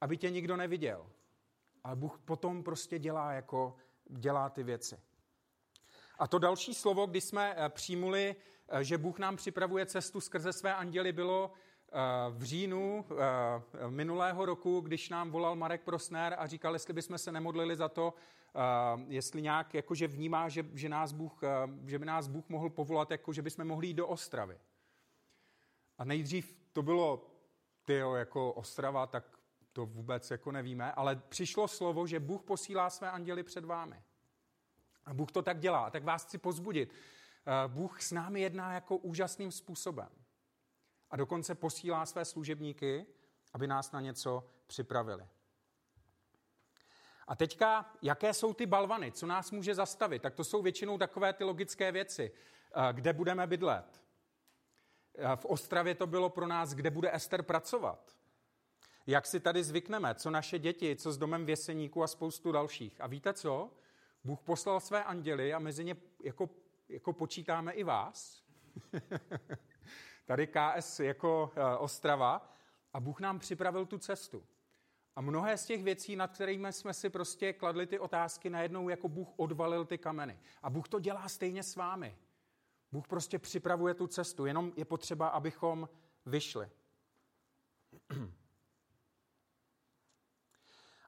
aby 0.00 0.16
tě 0.16 0.30
nikdo 0.30 0.56
neviděl. 0.56 1.06
Ale 1.84 1.96
Bůh 1.96 2.18
potom 2.24 2.62
prostě 2.62 2.98
dělá, 2.98 3.32
jako 3.32 3.76
dělá 4.10 4.48
ty 4.48 4.62
věci. 4.62 5.00
A 6.18 6.26
to 6.26 6.38
další 6.38 6.74
slovo, 6.74 7.06
když 7.06 7.24
jsme 7.24 7.54
eh, 7.56 7.68
přijmuli, 7.68 8.36
eh, 8.68 8.84
že 8.84 8.98
Bůh 8.98 9.18
nám 9.18 9.36
připravuje 9.36 9.86
cestu 9.86 10.20
skrze 10.20 10.52
své 10.52 10.74
anděly, 10.74 11.12
bylo 11.12 11.52
eh, 11.52 11.96
v 12.30 12.42
říjnu 12.42 13.06
minulého 13.88 14.46
roku, 14.46 14.80
když 14.80 15.08
nám 15.08 15.30
volal 15.30 15.56
Marek 15.56 15.82
Prosner 15.82 16.34
a 16.38 16.46
říkal, 16.46 16.72
jestli 16.72 16.94
bychom 16.94 17.18
se 17.18 17.32
nemodlili 17.32 17.76
za 17.76 17.88
to, 17.88 18.14
jestli 19.06 19.42
nějak 19.42 19.74
jakože 19.74 20.08
vnímá, 20.08 20.48
že, 20.48 20.64
že, 20.74 20.88
nás 20.88 21.12
Bůh, 21.12 21.40
že 21.86 21.98
by 21.98 22.06
nás 22.06 22.28
Bůh 22.28 22.48
mohl 22.48 22.70
povolat, 22.70 23.10
jako 23.10 23.32
že 23.32 23.42
bychom 23.42 23.64
mohli 23.64 23.86
jít 23.86 23.94
do 23.94 24.06
Ostravy. 24.06 24.58
A 25.98 26.04
nejdřív 26.04 26.56
to 26.72 26.82
bylo, 26.82 27.26
tyjo, 27.84 28.14
jako 28.14 28.52
Ostrava, 28.52 29.06
tak 29.06 29.39
to 29.72 29.86
vůbec 29.86 30.30
jako 30.30 30.52
nevíme, 30.52 30.92
ale 30.92 31.16
přišlo 31.16 31.68
slovo, 31.68 32.06
že 32.06 32.20
Bůh 32.20 32.42
posílá 32.42 32.90
své 32.90 33.10
anděly 33.10 33.42
před 33.42 33.64
vámi. 33.64 34.02
A 35.04 35.14
Bůh 35.14 35.32
to 35.32 35.42
tak 35.42 35.58
dělá. 35.58 35.90
Tak 35.90 36.04
vás 36.04 36.24
chci 36.24 36.38
pozbudit. 36.38 36.92
Eh, 37.46 37.68
Bůh 37.68 38.02
s 38.02 38.12
námi 38.12 38.40
jedná 38.40 38.72
jako 38.72 38.96
úžasným 38.96 39.52
způsobem. 39.52 40.08
A 41.10 41.16
dokonce 41.16 41.54
posílá 41.54 42.06
své 42.06 42.24
služebníky, 42.24 43.06
aby 43.52 43.66
nás 43.66 43.92
na 43.92 44.00
něco 44.00 44.50
připravili. 44.66 45.28
A 47.26 47.36
teďka, 47.36 47.92
jaké 48.02 48.34
jsou 48.34 48.54
ty 48.54 48.66
balvany? 48.66 49.12
Co 49.12 49.26
nás 49.26 49.50
může 49.50 49.74
zastavit? 49.74 50.22
Tak 50.22 50.34
to 50.34 50.44
jsou 50.44 50.62
většinou 50.62 50.98
takové 50.98 51.32
ty 51.32 51.44
logické 51.44 51.92
věci. 51.92 52.32
Eh, 52.74 52.92
kde 52.92 53.12
budeme 53.12 53.46
bydlet? 53.46 54.02
Eh, 55.18 55.36
v 55.36 55.44
Ostravě 55.44 55.94
to 55.94 56.06
bylo 56.06 56.30
pro 56.30 56.46
nás, 56.46 56.74
kde 56.74 56.90
bude 56.90 57.14
Ester 57.14 57.42
pracovat 57.42 58.19
jak 59.06 59.26
si 59.26 59.40
tady 59.40 59.64
zvykneme, 59.64 60.14
co 60.14 60.30
naše 60.30 60.58
děti, 60.58 60.96
co 60.96 61.12
s 61.12 61.18
domem 61.18 61.46
věseníku 61.46 62.02
a 62.02 62.06
spoustu 62.06 62.52
dalších. 62.52 63.00
A 63.00 63.06
víte 63.06 63.32
co? 63.32 63.70
Bůh 64.24 64.40
poslal 64.40 64.80
své 64.80 65.04
anděly 65.04 65.54
a 65.54 65.58
mezi 65.58 65.84
ně 65.84 65.96
jako, 66.24 66.50
jako 66.88 67.12
počítáme 67.12 67.72
i 67.72 67.84
vás. 67.84 68.42
tady 70.26 70.46
KS 70.46 71.00
jako 71.00 71.52
uh, 71.56 71.62
Ostrava. 71.78 72.54
A 72.92 73.00
Bůh 73.00 73.20
nám 73.20 73.38
připravil 73.38 73.86
tu 73.86 73.98
cestu. 73.98 74.44
A 75.16 75.20
mnohé 75.20 75.58
z 75.58 75.66
těch 75.66 75.82
věcí, 75.82 76.16
nad 76.16 76.32
kterými 76.32 76.72
jsme 76.72 76.94
si 76.94 77.10
prostě 77.10 77.52
kladli 77.52 77.86
ty 77.86 77.98
otázky, 77.98 78.50
najednou 78.50 78.88
jako 78.88 79.08
Bůh 79.08 79.28
odvalil 79.36 79.84
ty 79.84 79.98
kameny. 79.98 80.40
A 80.62 80.70
Bůh 80.70 80.88
to 80.88 80.98
dělá 80.98 81.28
stejně 81.28 81.62
s 81.62 81.76
vámi. 81.76 82.16
Bůh 82.92 83.08
prostě 83.08 83.38
připravuje 83.38 83.94
tu 83.94 84.06
cestu, 84.06 84.46
jenom 84.46 84.72
je 84.76 84.84
potřeba, 84.84 85.28
abychom 85.28 85.88
vyšli. 86.26 86.70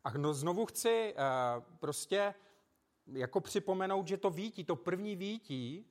A 0.04 0.18
no, 0.18 0.34
znovu 0.34 0.66
chci 0.66 1.14
uh, 1.14 1.62
prostě 1.78 2.34
jako 3.06 3.40
připomenout, 3.40 4.08
že 4.08 4.16
to 4.16 4.30
vítí, 4.30 4.64
to 4.64 4.76
první 4.76 5.16
vítí 5.16 5.86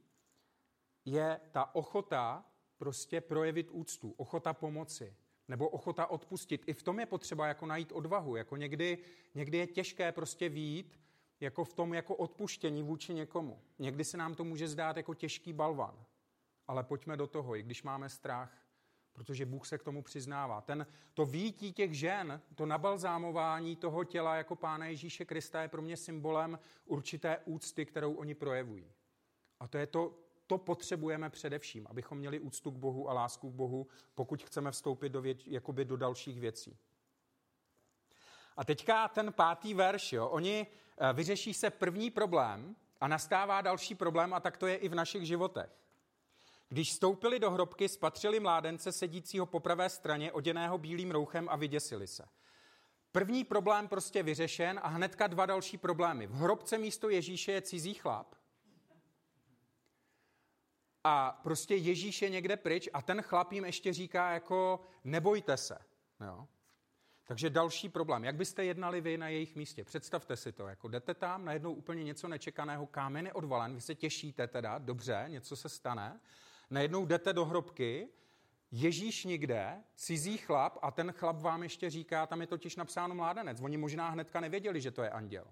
je 1.05 1.39
ta 1.51 1.75
ochota 1.75 2.45
prostě 2.77 3.21
projevit 3.21 3.69
úctu, 3.71 4.13
ochota 4.17 4.53
pomoci 4.53 5.15
nebo 5.47 5.69
ochota 5.69 6.07
odpustit. 6.07 6.63
I 6.67 6.73
v 6.73 6.83
tom 6.83 6.99
je 6.99 7.05
potřeba 7.05 7.47
jako 7.47 7.65
najít 7.65 7.91
odvahu. 7.91 8.35
Jako 8.35 8.57
někdy, 8.57 8.97
někdy 9.35 9.57
je 9.57 9.67
těžké 9.67 10.11
prostě 10.11 10.49
vít 10.49 10.99
jako 11.39 11.63
v 11.63 11.73
tom 11.73 11.93
jako 11.93 12.15
odpuštění 12.15 12.83
vůči 12.83 13.13
někomu. 13.13 13.61
Někdy 13.79 14.03
se 14.03 14.17
nám 14.17 14.35
to 14.35 14.43
může 14.43 14.67
zdát 14.67 14.97
jako 14.97 15.13
těžký 15.13 15.53
balvan. 15.53 16.05
Ale 16.67 16.83
pojďme 16.83 17.17
do 17.17 17.27
toho, 17.27 17.55
i 17.55 17.63
když 17.63 17.83
máme 17.83 18.09
strach 18.09 18.60
protože 19.13 19.45
Bůh 19.45 19.67
se 19.67 19.77
k 19.77 19.83
tomu 19.83 20.03
přiznává. 20.03 20.61
Ten, 20.61 20.87
to 21.13 21.25
výtí 21.25 21.73
těch 21.73 21.93
žen, 21.93 22.41
to 22.55 22.65
nabalzámování 22.65 23.75
toho 23.75 24.03
těla 24.03 24.35
jako 24.35 24.55
Pána 24.55 24.85
Ježíše 24.85 25.25
Krista 25.25 25.61
je 25.61 25.67
pro 25.67 25.81
mě 25.81 25.97
symbolem 25.97 26.59
určité 26.85 27.37
úcty, 27.45 27.85
kterou 27.85 28.13
oni 28.13 28.35
projevují. 28.35 28.91
A 29.59 29.67
to 29.67 29.77
je 29.77 29.87
to, 29.87 30.17
to 30.47 30.57
potřebujeme 30.57 31.29
především, 31.29 31.87
abychom 31.89 32.17
měli 32.17 32.39
úctu 32.39 32.71
k 32.71 32.75
Bohu 32.77 33.09
a 33.09 33.13
lásku 33.13 33.51
k 33.51 33.53
Bohu, 33.53 33.87
pokud 34.15 34.43
chceme 34.43 34.71
vstoupit 34.71 35.09
do, 35.09 35.21
věc, 35.21 35.47
jakoby 35.47 35.85
do 35.85 35.97
dalších 35.97 36.39
věcí. 36.39 36.77
A 38.57 38.65
teďka 38.65 39.07
ten 39.07 39.33
pátý 39.33 39.73
verš, 39.73 40.13
jo, 40.13 40.27
oni 40.27 40.67
eh, 40.97 41.13
vyřeší 41.13 41.53
se 41.53 41.69
první 41.69 42.09
problém 42.09 42.75
a 43.01 43.07
nastává 43.07 43.61
další 43.61 43.95
problém 43.95 44.33
a 44.33 44.39
tak 44.39 44.57
to 44.57 44.67
je 44.67 44.75
i 44.75 44.89
v 44.89 44.95
našich 44.95 45.25
životech. 45.25 45.80
Když 46.73 46.93
stoupili 46.93 47.39
do 47.39 47.51
hrobky, 47.51 47.89
spatřili 47.89 48.39
mládence 48.39 48.91
sedícího 48.91 49.45
po 49.45 49.59
pravé 49.59 49.89
straně, 49.89 50.31
oděného 50.31 50.77
bílým 50.77 51.11
rouchem 51.11 51.49
a 51.49 51.55
vyděsili 51.55 52.07
se. 52.07 52.25
První 53.11 53.43
problém 53.43 53.87
prostě 53.87 54.23
vyřešen 54.23 54.79
a 54.83 54.87
hnedka 54.87 55.27
dva 55.27 55.45
další 55.45 55.77
problémy. 55.77 56.27
V 56.27 56.35
hrobce 56.35 56.77
místo 56.77 57.09
Ježíše 57.09 57.51
je 57.51 57.61
cizí 57.61 57.93
chlap. 57.93 58.35
A 61.03 61.39
prostě 61.43 61.75
Ježíš 61.75 62.21
je 62.21 62.29
někde 62.29 62.57
pryč 62.57 62.89
a 62.93 63.01
ten 63.01 63.21
chlap 63.21 63.51
jim 63.51 63.65
ještě 63.65 63.93
říká 63.93 64.31
jako 64.31 64.81
nebojte 65.03 65.57
se. 65.57 65.77
Jo? 66.25 66.47
Takže 67.27 67.49
další 67.49 67.89
problém. 67.89 68.23
Jak 68.23 68.35
byste 68.35 68.65
jednali 68.65 69.01
vy 69.01 69.17
na 69.17 69.27
jejich 69.27 69.55
místě? 69.55 69.83
Představte 69.83 70.37
si 70.37 70.51
to. 70.51 70.67
Jako 70.67 70.87
jdete 70.87 71.13
tam, 71.13 71.45
najednou 71.45 71.73
úplně 71.73 72.03
něco 72.03 72.27
nečekaného, 72.27 72.87
kámen 72.87 73.25
je 73.25 73.33
odvalen, 73.33 73.75
vy 73.75 73.81
se 73.81 73.95
těšíte 73.95 74.47
teda, 74.47 74.77
dobře, 74.77 75.25
něco 75.27 75.55
se 75.55 75.69
stane. 75.69 76.19
Najednou 76.71 77.05
jdete 77.05 77.33
do 77.33 77.45
hrobky, 77.45 78.09
Ježíš 78.71 79.25
nikde, 79.25 79.83
cizí 79.95 80.37
chlap 80.37 80.77
a 80.81 80.91
ten 80.91 81.11
chlap 81.11 81.41
vám 81.41 81.63
ještě 81.63 81.89
říká, 81.89 82.27
tam 82.27 82.41
je 82.41 82.47
totiž 82.47 82.75
napsáno 82.75 83.15
mládenec. 83.15 83.61
Oni 83.61 83.77
možná 83.77 84.09
hnedka 84.09 84.39
nevěděli, 84.39 84.81
že 84.81 84.91
to 84.91 85.03
je 85.03 85.09
anděl. 85.09 85.47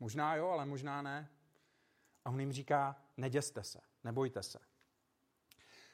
Možná 0.00 0.34
jo, 0.34 0.48
ale 0.48 0.66
možná 0.66 1.02
ne. 1.02 1.30
A 2.24 2.30
on 2.30 2.40
jim 2.40 2.52
říká, 2.52 2.96
neděste 3.16 3.64
se, 3.64 3.80
nebojte 4.04 4.42
se. 4.42 4.58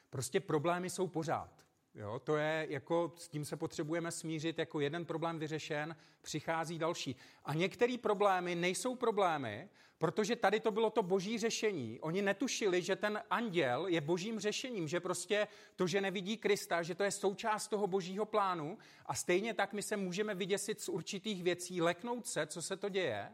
Prostě 0.09 0.39
problémy 0.39 0.89
jsou 0.89 1.07
pořád. 1.07 1.65
Jo, 1.95 2.19
to 2.23 2.37
je 2.37 2.67
jako, 2.69 3.13
s 3.15 3.27
tím 3.27 3.45
se 3.45 3.57
potřebujeme 3.57 4.11
smířit, 4.11 4.59
jako 4.59 4.79
jeden 4.79 5.05
problém 5.05 5.39
vyřešen, 5.39 5.95
přichází 6.21 6.79
další. 6.79 7.15
A 7.45 7.53
některé 7.53 7.97
problémy 7.97 8.55
nejsou 8.55 8.95
problémy, 8.95 9.69
protože 9.97 10.35
tady 10.35 10.59
to 10.59 10.71
bylo 10.71 10.89
to 10.89 11.03
boží 11.03 11.39
řešení. 11.39 11.99
Oni 11.99 12.21
netušili, 12.21 12.81
že 12.81 12.95
ten 12.95 13.21
anděl 13.29 13.87
je 13.87 14.01
božím 14.01 14.39
řešením, 14.39 14.87
že 14.87 14.99
prostě 14.99 15.47
to, 15.75 15.87
že 15.87 16.01
nevidí 16.01 16.37
Krista, 16.37 16.83
že 16.83 16.95
to 16.95 17.03
je 17.03 17.11
součást 17.11 17.67
toho 17.67 17.87
božího 17.87 18.25
plánu 18.25 18.77
a 19.05 19.15
stejně 19.15 19.53
tak 19.53 19.73
my 19.73 19.83
se 19.83 19.97
můžeme 19.97 20.35
vyděsit 20.35 20.81
z 20.81 20.89
určitých 20.89 21.43
věcí, 21.43 21.81
leknout 21.81 22.27
se, 22.27 22.47
co 22.47 22.61
se 22.61 22.77
to 22.77 22.89
děje, 22.89 23.31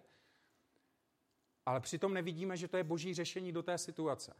ale 1.65 1.79
přitom 1.79 2.13
nevidíme, 2.13 2.57
že 2.57 2.67
to 2.67 2.77
je 2.77 2.83
boží 2.83 3.13
řešení 3.13 3.51
do 3.51 3.63
té 3.63 3.77
situace. 3.77 4.33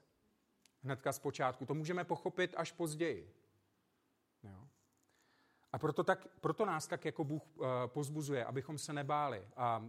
Hnedka 0.83 1.11
z 1.11 1.19
počátku. 1.19 1.65
To 1.65 1.73
můžeme 1.73 2.03
pochopit 2.03 2.53
až 2.57 2.71
později. 2.71 3.44
A 5.75 5.79
proto, 5.79 6.03
tak, 6.03 6.27
proto 6.41 6.65
nás 6.65 6.87
tak 6.87 7.05
jako 7.05 7.23
Bůh 7.23 7.43
uh, 7.55 7.65
pozbuzuje, 7.87 8.45
abychom 8.45 8.77
se 8.77 8.93
nebáli. 8.93 9.47
A 9.55 9.83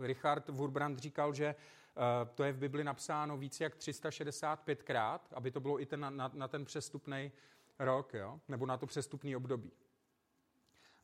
Richard 0.00 0.48
Wurbrand 0.48 0.98
říkal, 0.98 1.34
že 1.34 1.54
uh, 1.54 2.28
to 2.34 2.44
je 2.44 2.52
v 2.52 2.58
Bibli 2.58 2.84
napsáno 2.84 3.36
více 3.36 3.64
jak 3.64 3.76
365krát, 3.76 5.20
aby 5.32 5.50
to 5.50 5.60
bylo 5.60 5.80
i 5.80 5.86
ten, 5.86 6.00
na, 6.16 6.30
na 6.34 6.48
ten 6.48 6.64
přestupný 6.64 7.32
rok, 7.78 8.14
jo? 8.14 8.40
nebo 8.48 8.66
na 8.66 8.76
to 8.76 8.86
přestupný 8.86 9.36
období. 9.36 9.72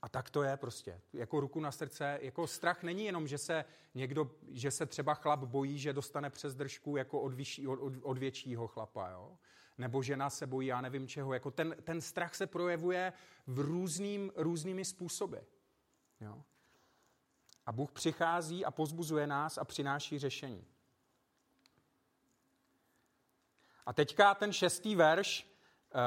A 0.02 0.08
tak 0.08 0.30
to 0.30 0.42
je 0.42 0.56
prostě. 0.56 1.00
Jako 1.12 1.40
ruku 1.40 1.60
na 1.60 1.72
srdce, 1.72 2.18
jako 2.22 2.46
strach 2.46 2.82
není 2.82 3.04
jenom, 3.04 3.26
že 3.26 3.38
se 3.38 3.64
někdo, 3.94 4.30
že 4.48 4.70
se 4.70 4.86
třeba 4.86 5.14
chlap 5.14 5.40
bojí, 5.40 5.78
že 5.78 5.92
dostane 5.92 6.30
přes 6.30 6.54
držku 6.54 6.96
jako 6.96 7.20
od, 7.20 7.34
vyšší, 7.34 7.68
od, 7.68 7.94
od 8.02 8.18
většího 8.18 8.66
chlapa, 8.66 9.10
jo? 9.10 9.38
Nebo 9.78 10.02
žena 10.02 10.30
se 10.30 10.46
bojí, 10.46 10.68
já 10.68 10.80
nevím 10.80 11.08
čeho. 11.08 11.34
Jako 11.34 11.50
ten, 11.50 11.76
ten 11.82 12.00
strach 12.00 12.34
se 12.34 12.46
projevuje 12.46 13.12
v 13.46 13.58
různým, 13.58 14.32
různými 14.36 14.84
způsoby. 14.84 15.36
Jo? 16.20 16.42
A 17.66 17.72
Bůh 17.72 17.92
přichází 17.92 18.64
a 18.64 18.70
pozbuzuje 18.70 19.26
nás 19.26 19.58
a 19.58 19.64
přináší 19.64 20.18
řešení. 20.18 20.66
A 23.86 23.92
teďka 23.92 24.34
ten 24.34 24.52
šestý 24.52 24.96
verš, 24.96 25.46
uh, 25.94 26.00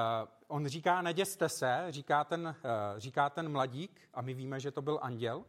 on 0.48 0.68
říká, 0.68 1.02
neděste 1.02 1.50
se, 1.50 1.86
říká 1.90 2.24
ten, 2.24 2.48
uh, 2.48 3.00
říká 3.00 3.30
ten 3.30 3.52
mladík, 3.52 4.10
a 4.14 4.22
my 4.22 4.34
víme, 4.34 4.60
že 4.60 4.72
to 4.72 4.82
byl 4.82 5.00
anděl. 5.02 5.46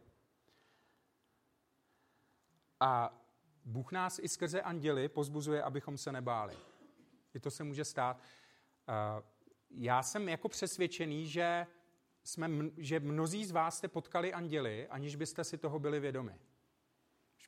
A 2.79 3.17
Bůh 3.65 3.91
nás 3.91 4.19
i 4.19 4.29
skrze 4.29 4.61
anděly 4.61 5.09
pozbuzuje, 5.09 5.63
abychom 5.63 5.97
se 5.97 6.11
nebáli. 6.11 6.57
I 7.33 7.39
to 7.39 7.51
se 7.51 7.63
může 7.63 7.85
stát. 7.85 8.21
Eh, 8.89 9.23
já 9.69 10.03
jsem 10.03 10.29
jako 10.29 10.49
přesvědčený, 10.49 11.27
že, 11.27 11.67
jsme, 12.23 12.49
že 12.77 12.99
mnozí 12.99 13.45
z 13.45 13.51
vás 13.51 13.77
jste 13.77 13.87
potkali 13.87 14.33
anděly, 14.33 14.87
aniž 14.87 15.15
byste 15.15 15.43
si 15.43 15.57
toho 15.57 15.79
byli 15.79 15.99
vědomi. 15.99 16.39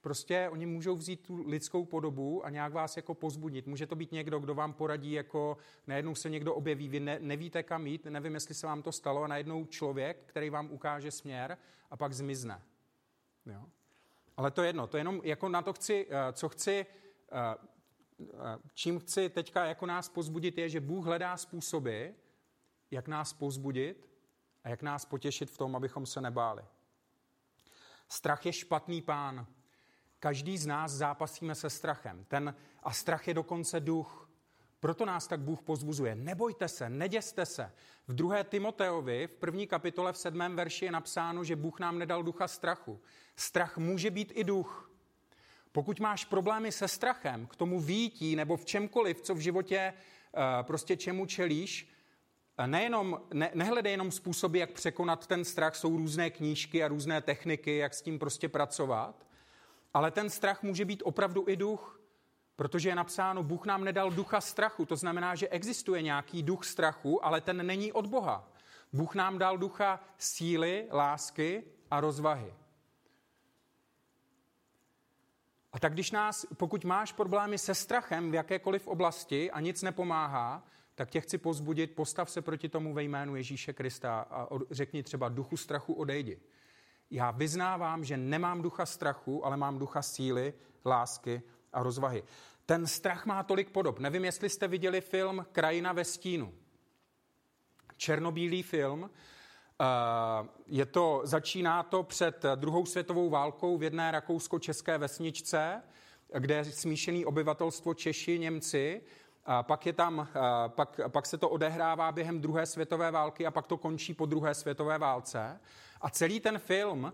Prostě 0.04 0.50
oni 0.52 0.66
můžou 0.66 0.96
vzít 0.96 1.28
tu 1.28 1.48
lidskou 1.48 1.86
podobu 1.86 2.46
a 2.46 2.50
nějak 2.50 2.74
vás 2.74 2.98
jako 2.98 3.14
pozbudit. 3.14 3.68
Může 3.68 3.88
to 3.88 3.96
být 3.96 4.12
někdo, 4.12 4.40
kdo 4.40 4.56
vám 4.56 4.74
poradí, 4.74 5.12
jako 5.12 5.58
najednou 5.88 6.16
se 6.16 6.30
někdo 6.30 6.56
objeví, 6.56 6.88
vy 6.88 7.00
ne, 7.00 7.20
nevíte 7.20 7.64
kam 7.64 7.88
jít, 7.88 8.06
nevím, 8.06 8.34
jestli 8.34 8.54
se 8.56 8.68
vám 8.68 8.82
to 8.82 8.92
stalo, 8.92 9.24
a 9.24 9.28
najednou 9.28 9.66
člověk, 9.66 10.24
který 10.26 10.50
vám 10.50 10.72
ukáže 10.72 11.12
směr 11.12 11.58
a 11.92 11.98
pak 11.98 12.14
zmizne. 12.14 12.62
Jo? 13.46 13.66
Ale 14.38 14.52
to 14.52 14.62
je 14.62 14.70
jedno, 14.70 14.88
to 14.88 14.98
je 14.98 15.02
jenom 15.02 15.22
jako 15.24 15.50
na 15.50 15.62
to 15.62 15.74
chci, 15.74 16.08
eh, 16.10 16.34
co 16.34 16.50
chci 16.50 16.86
eh, 17.32 17.68
čím 18.74 19.00
chci 19.00 19.30
teďka 19.30 19.66
jako 19.66 19.86
nás 19.86 20.10
pozbudit, 20.10 20.58
je, 20.58 20.70
že 20.70 20.80
Bůh 20.80 21.06
hledá 21.06 21.38
způsoby, 21.38 22.06
jak 22.92 23.08
nás 23.08 23.34
pozbudit 23.34 24.10
a 24.64 24.70
jak 24.70 24.82
nás 24.82 25.06
potěšit 25.06 25.52
v 25.52 25.58
tom, 25.58 25.76
abychom 25.76 26.06
se 26.06 26.22
nebáli. 26.22 26.64
Strach 28.10 28.46
je 28.46 28.54
špatný 28.54 29.02
pán. 29.02 29.48
Každý 30.20 30.58
z 30.58 30.66
nás 30.66 30.92
zápasíme 30.92 31.56
se 31.56 31.70
strachem. 31.70 32.26
Ten, 32.28 32.56
a 32.84 32.94
strach 32.94 33.28
je 33.28 33.34
dokonce 33.34 33.80
duch. 33.80 34.30
Proto 34.80 35.06
nás 35.06 35.28
tak 35.28 35.40
Bůh 35.40 35.62
pozbuzuje. 35.62 36.16
Nebojte 36.16 36.68
se, 36.68 36.90
neděste 36.90 37.46
se. 37.46 37.72
V 38.08 38.14
druhé 38.14 38.44
Timoteovi, 38.44 39.28
v 39.28 39.36
první 39.36 39.68
kapitole 39.68 40.14
v 40.14 40.18
sedmém 40.18 40.56
verši 40.56 40.86
je 40.86 40.92
napsáno, 40.92 41.44
že 41.44 41.56
Bůh 41.56 41.80
nám 41.80 42.00
nedal 42.00 42.24
ducha 42.24 42.48
strachu. 42.48 43.02
Strach 43.36 43.78
může 43.78 44.12
být 44.12 44.32
i 44.36 44.44
duch. 44.44 44.93
Pokud 45.74 46.00
máš 46.00 46.26
problémy 46.26 46.72
se 46.72 46.88
strachem, 46.88 47.48
k 47.48 47.56
tomu 47.56 47.80
výjití 47.80 48.36
nebo 48.36 48.58
v 48.58 48.66
čemkoliv, 48.66 49.22
co 49.22 49.36
v 49.36 49.40
životě 49.40 49.78
eh, 49.78 50.64
prostě 50.64 50.98
čemu 50.98 51.26
čelíš, 51.26 51.90
eh, 52.58 52.68
nejenom, 52.68 53.22
ne, 53.34 53.52
nehledej 53.54 53.92
jenom 53.92 54.12
způsoby, 54.12 54.60
jak 54.60 54.72
překonat 54.72 55.28
ten 55.28 55.46
strach, 55.46 55.76
jsou 55.76 55.98
různé 55.98 56.30
knížky 56.30 56.84
a 56.84 56.88
různé 56.88 57.22
techniky, 57.22 57.78
jak 57.78 57.94
s 57.94 58.02
tím 58.02 58.20
prostě 58.20 58.50
pracovat, 58.50 59.26
ale 59.94 60.12
ten 60.12 60.30
strach 60.30 60.64
může 60.64 60.86
být 60.86 61.02
opravdu 61.06 61.46
i 61.48 61.56
duch, 61.56 62.00
protože 62.56 62.90
je 62.90 62.96
napsáno, 62.96 63.44
Bůh 63.44 63.66
nám 63.66 63.84
nedal 63.84 64.12
ducha 64.12 64.42
strachu, 64.42 64.86
to 64.86 64.96
znamená, 64.96 65.36
že 65.36 65.48
existuje 65.48 66.02
nějaký 66.02 66.44
duch 66.44 66.66
strachu, 66.66 67.26
ale 67.26 67.42
ten 67.42 67.66
není 67.66 67.92
od 67.92 68.08
Boha. 68.08 68.50
Bůh 68.94 69.16
nám 69.16 69.38
dal 69.38 69.58
ducha 69.58 70.00
síly, 70.18 70.88
lásky 70.92 71.64
a 71.92 72.00
rozvahy. 72.00 72.54
A 75.74 75.80
tak 75.80 75.94
když 75.94 76.12
nás, 76.12 76.46
pokud 76.58 76.86
máš 76.86 77.14
problémy 77.14 77.58
se 77.58 77.76
strachem 77.76 78.32
v 78.32 78.34
jakékoliv 78.34 78.88
oblasti 78.88 79.52
a 79.52 79.60
nic 79.60 79.82
nepomáhá, 79.82 80.64
tak 80.96 81.10
tě 81.10 81.22
chci 81.22 81.38
pozbudit, 81.38 81.96
postav 81.96 82.32
se 82.32 82.42
proti 82.42 82.70
tomu 82.70 82.94
ve 82.94 83.04
jménu 83.04 83.36
Ježíše 83.36 83.74
Krista 83.74 84.22
a 84.22 84.48
řekni 84.72 85.04
třeba 85.04 85.30
duchu 85.30 85.58
strachu 85.58 85.94
odejdi. 85.94 86.40
Já 87.12 87.32
vyznávám, 87.32 88.04
že 88.04 88.18
nemám 88.18 88.62
ducha 88.62 88.86
strachu, 88.86 89.46
ale 89.46 89.58
mám 89.58 89.80
ducha 89.80 90.02
síly, 90.02 90.54
lásky 90.86 91.42
a 91.74 91.84
rozvahy. 91.84 92.24
Ten 92.66 92.88
strach 92.88 93.26
má 93.26 93.44
tolik 93.44 93.70
podob. 93.70 94.00
Nevím, 94.00 94.26
jestli 94.26 94.50
jste 94.50 94.68
viděli 94.68 95.02
film 95.02 95.46
Krajina 95.52 95.94
ve 95.94 96.06
stínu. 96.06 96.54
Černobílý 97.98 98.64
film, 98.64 99.10
je 100.68 100.86
to, 100.86 101.22
začíná 101.24 101.84
to 101.84 102.04
před 102.04 102.46
druhou 102.56 102.86
světovou 102.86 103.30
válkou 103.30 103.78
v 103.78 103.84
jedné 103.84 104.12
rakousko-české 104.12 104.98
vesničce, 104.98 105.84
kde 106.40 106.56
je 106.56 106.66
smíšený 106.66 107.26
obyvatelstvo 107.26 107.94
Češi, 107.94 108.40
Němci. 108.40 109.02
A 109.46 109.64
pak, 109.64 109.86
je 109.86 109.94
tam, 109.94 110.28
eh, 110.36 110.40
pak, 110.68 111.00
pak 111.08 111.26
se 111.26 111.38
to 111.38 111.50
odehrává 111.50 112.12
během 112.12 112.42
druhé 112.42 112.66
světové 112.66 113.12
války 113.12 113.46
a 113.46 113.52
pak 113.52 113.68
to 113.68 113.78
končí 113.78 114.14
po 114.14 114.26
druhé 114.26 114.54
světové 114.54 114.98
válce. 114.98 115.60
A 116.02 116.10
celý 116.10 116.40
ten 116.40 116.60
film 116.60 117.14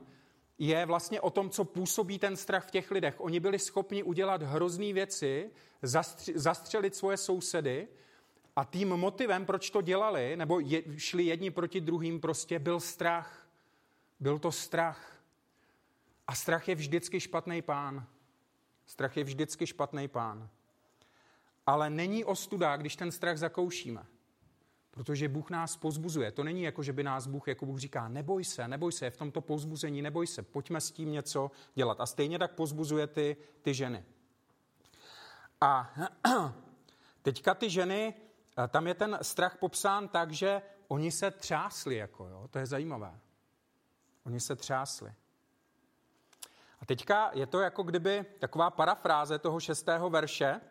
je 0.57 0.85
vlastně 0.85 1.21
o 1.21 1.29
tom, 1.29 1.49
co 1.49 1.63
působí 1.63 2.19
ten 2.19 2.37
strach 2.37 2.67
v 2.67 2.71
těch 2.71 2.91
lidech. 2.91 3.15
Oni 3.17 3.39
byli 3.39 3.59
schopni 3.59 4.03
udělat 4.03 4.43
hrozný 4.43 4.93
věci, 4.93 5.51
zastřelit 6.35 6.95
svoje 6.95 7.17
sousedy, 7.17 7.87
a 8.59 8.63
tím 8.63 8.89
motivem, 8.89 9.45
proč 9.45 9.69
to 9.69 9.81
dělali, 9.81 10.35
nebo 10.35 10.59
je, 10.59 10.83
šli 10.97 11.23
jedni 11.23 11.51
proti 11.51 11.81
druhým, 11.81 12.19
prostě 12.19 12.59
byl 12.59 12.79
strach. 12.79 13.47
Byl 14.19 14.39
to 14.39 14.51
strach. 14.51 15.21
A 16.27 16.35
strach 16.35 16.67
je 16.67 16.75
vždycky 16.75 17.19
špatný 17.19 17.61
pán. 17.61 18.07
Strach 18.85 19.17
je 19.17 19.23
vždycky 19.23 19.67
špatný 19.67 20.07
pán. 20.07 20.49
Ale 21.65 21.89
není 21.89 22.25
ostuda, 22.25 22.77
když 22.77 22.95
ten 22.95 23.11
strach 23.11 23.37
zakoušíme. 23.37 24.05
Protože 24.91 25.29
Bůh 25.29 25.49
nás 25.49 25.77
pozbuzuje. 25.77 26.31
To 26.31 26.43
není 26.43 26.61
jako, 26.61 26.83
že 26.83 26.93
by 26.93 27.03
nás 27.03 27.27
Bůh, 27.27 27.47
jako 27.47 27.65
Bůh 27.65 27.79
říká, 27.79 28.07
neboj 28.07 28.43
se, 28.43 28.67
neboj 28.67 28.91
se, 28.91 29.09
v 29.09 29.17
tomto 29.17 29.41
pozbuzení 29.41 30.01
neboj 30.01 30.27
se, 30.27 30.41
pojďme 30.41 30.81
s 30.81 30.91
tím 30.91 31.11
něco 31.11 31.51
dělat. 31.75 32.01
A 32.01 32.05
stejně 32.05 32.39
tak 32.39 32.51
pozbuzuje 32.51 33.07
ty, 33.07 33.37
ty 33.61 33.73
ženy. 33.73 34.03
A 35.61 35.93
teďka 37.21 37.53
ty 37.53 37.69
ženy 37.69 38.13
tam 38.67 38.87
je 38.87 38.93
ten 38.93 39.19
strach 39.21 39.57
popsán 39.57 40.07
tak, 40.07 40.31
že 40.31 40.61
oni 40.87 41.11
se 41.11 41.31
třásli, 41.31 41.95
jako 41.95 42.27
jo, 42.27 42.47
to 42.49 42.59
je 42.59 42.65
zajímavé. 42.65 43.19
Oni 44.25 44.39
se 44.39 44.55
třásli. 44.55 45.13
A 46.81 46.85
teďka 46.85 47.31
je 47.33 47.47
to 47.47 47.59
jako 47.59 47.83
kdyby 47.83 48.25
taková 48.39 48.69
parafráze 48.69 49.39
toho 49.39 49.59
šestého 49.59 50.09
verše, 50.09 50.61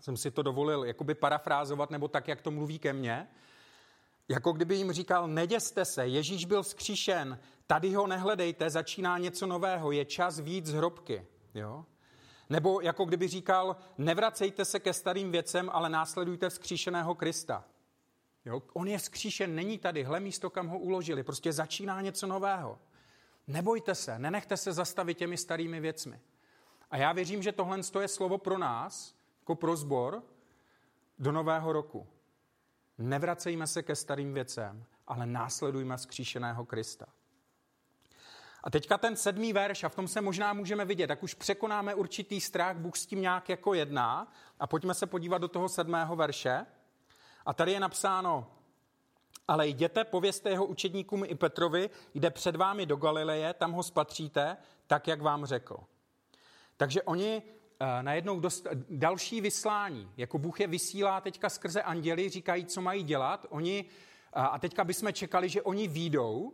jsem 0.00 0.16
si 0.16 0.30
to 0.30 0.42
dovolil 0.42 0.84
jakoby 0.84 1.14
parafrázovat, 1.14 1.90
nebo 1.90 2.08
tak, 2.08 2.28
jak 2.28 2.40
to 2.40 2.50
mluví 2.50 2.78
ke 2.78 2.92
mně, 2.92 3.28
jako 4.28 4.52
kdyby 4.52 4.74
jim 4.74 4.92
říkal, 4.92 5.28
neděste 5.28 5.84
se, 5.84 6.06
Ježíš 6.06 6.44
byl 6.44 6.62
skříšen, 6.62 7.38
tady 7.66 7.94
ho 7.94 8.06
nehledejte, 8.06 8.70
začíná 8.70 9.18
něco 9.18 9.46
nového, 9.46 9.92
je 9.92 10.04
čas 10.04 10.38
víc 10.40 10.66
z 10.66 10.74
hrobky. 10.74 11.26
Jo? 11.54 11.84
Nebo 12.52 12.80
jako 12.80 13.04
kdyby 13.04 13.28
říkal, 13.28 13.76
nevracejte 13.98 14.64
se 14.64 14.80
ke 14.80 14.92
starým 14.92 15.32
věcem, 15.32 15.70
ale 15.72 15.88
následujte 15.88 16.48
vzkříšeného 16.48 17.14
Krista. 17.14 17.64
Jo? 18.44 18.62
On 18.72 18.88
je 18.88 18.98
vzkříšen, 18.98 19.54
není 19.54 19.78
tady, 19.78 20.04
hle 20.04 20.20
místo, 20.20 20.50
kam 20.50 20.68
ho 20.68 20.78
uložili. 20.78 21.22
Prostě 21.22 21.52
začíná 21.52 22.00
něco 22.00 22.26
nového. 22.26 22.78
Nebojte 23.46 23.94
se, 23.94 24.18
nenechte 24.18 24.56
se 24.56 24.72
zastavit 24.72 25.18
těmi 25.18 25.36
starými 25.36 25.80
věcmi. 25.80 26.20
A 26.90 26.96
já 26.96 27.12
věřím, 27.12 27.42
že 27.42 27.52
tohle 27.52 27.78
je 28.00 28.08
slovo 28.08 28.38
pro 28.38 28.58
nás, 28.58 29.14
jako 29.40 29.54
pro 29.54 29.76
zbor, 29.76 30.22
do 31.18 31.32
nového 31.32 31.72
roku. 31.72 32.06
Nevracejme 32.98 33.66
se 33.66 33.82
ke 33.82 33.96
starým 33.96 34.34
věcem, 34.34 34.84
ale 35.06 35.26
následujme 35.26 35.96
vzkříšeného 35.96 36.64
Krista. 36.64 37.06
A 38.64 38.70
teďka 38.70 38.98
ten 38.98 39.16
sedmý 39.16 39.52
verš, 39.52 39.84
a 39.84 39.88
v 39.88 39.94
tom 39.94 40.08
se 40.08 40.20
možná 40.20 40.52
můžeme 40.52 40.84
vidět, 40.84 41.06
tak 41.06 41.22
už 41.22 41.34
překonáme 41.34 41.94
určitý 41.94 42.40
strach, 42.40 42.76
Bůh 42.76 42.96
s 42.96 43.06
tím 43.06 43.20
nějak 43.20 43.48
jako 43.48 43.74
jedná. 43.74 44.32
A 44.60 44.66
pojďme 44.66 44.94
se 44.94 45.06
podívat 45.06 45.38
do 45.38 45.48
toho 45.48 45.68
sedmého 45.68 46.16
verše. 46.16 46.66
A 47.46 47.54
tady 47.54 47.72
je 47.72 47.80
napsáno, 47.80 48.46
ale 49.48 49.68
jděte, 49.68 50.04
povězte 50.04 50.50
jeho 50.50 50.66
učedníkům 50.66 51.24
i 51.26 51.34
Petrovi, 51.34 51.90
jde 52.14 52.30
před 52.30 52.56
vámi 52.56 52.86
do 52.86 52.96
Galileje, 52.96 53.54
tam 53.54 53.72
ho 53.72 53.82
spatříte, 53.82 54.56
tak, 54.86 55.08
jak 55.08 55.22
vám 55.22 55.46
řekl. 55.46 55.76
Takže 56.76 57.02
oni 57.02 57.42
uh, 57.42 57.86
najednou 58.02 58.40
dost, 58.40 58.66
další 58.90 59.40
vyslání, 59.40 60.12
jako 60.16 60.38
Bůh 60.38 60.60
je 60.60 60.66
vysílá 60.66 61.20
teďka 61.20 61.48
skrze 61.48 61.82
anděli, 61.82 62.28
říkají, 62.28 62.64
co 62.64 62.80
mají 62.80 63.02
dělat. 63.02 63.46
Oni, 63.48 63.84
uh, 63.84 64.42
a 64.42 64.58
teďka 64.58 64.84
bychom 64.84 65.12
čekali, 65.12 65.48
že 65.48 65.62
oni 65.62 65.88
výjdou, 65.88 66.52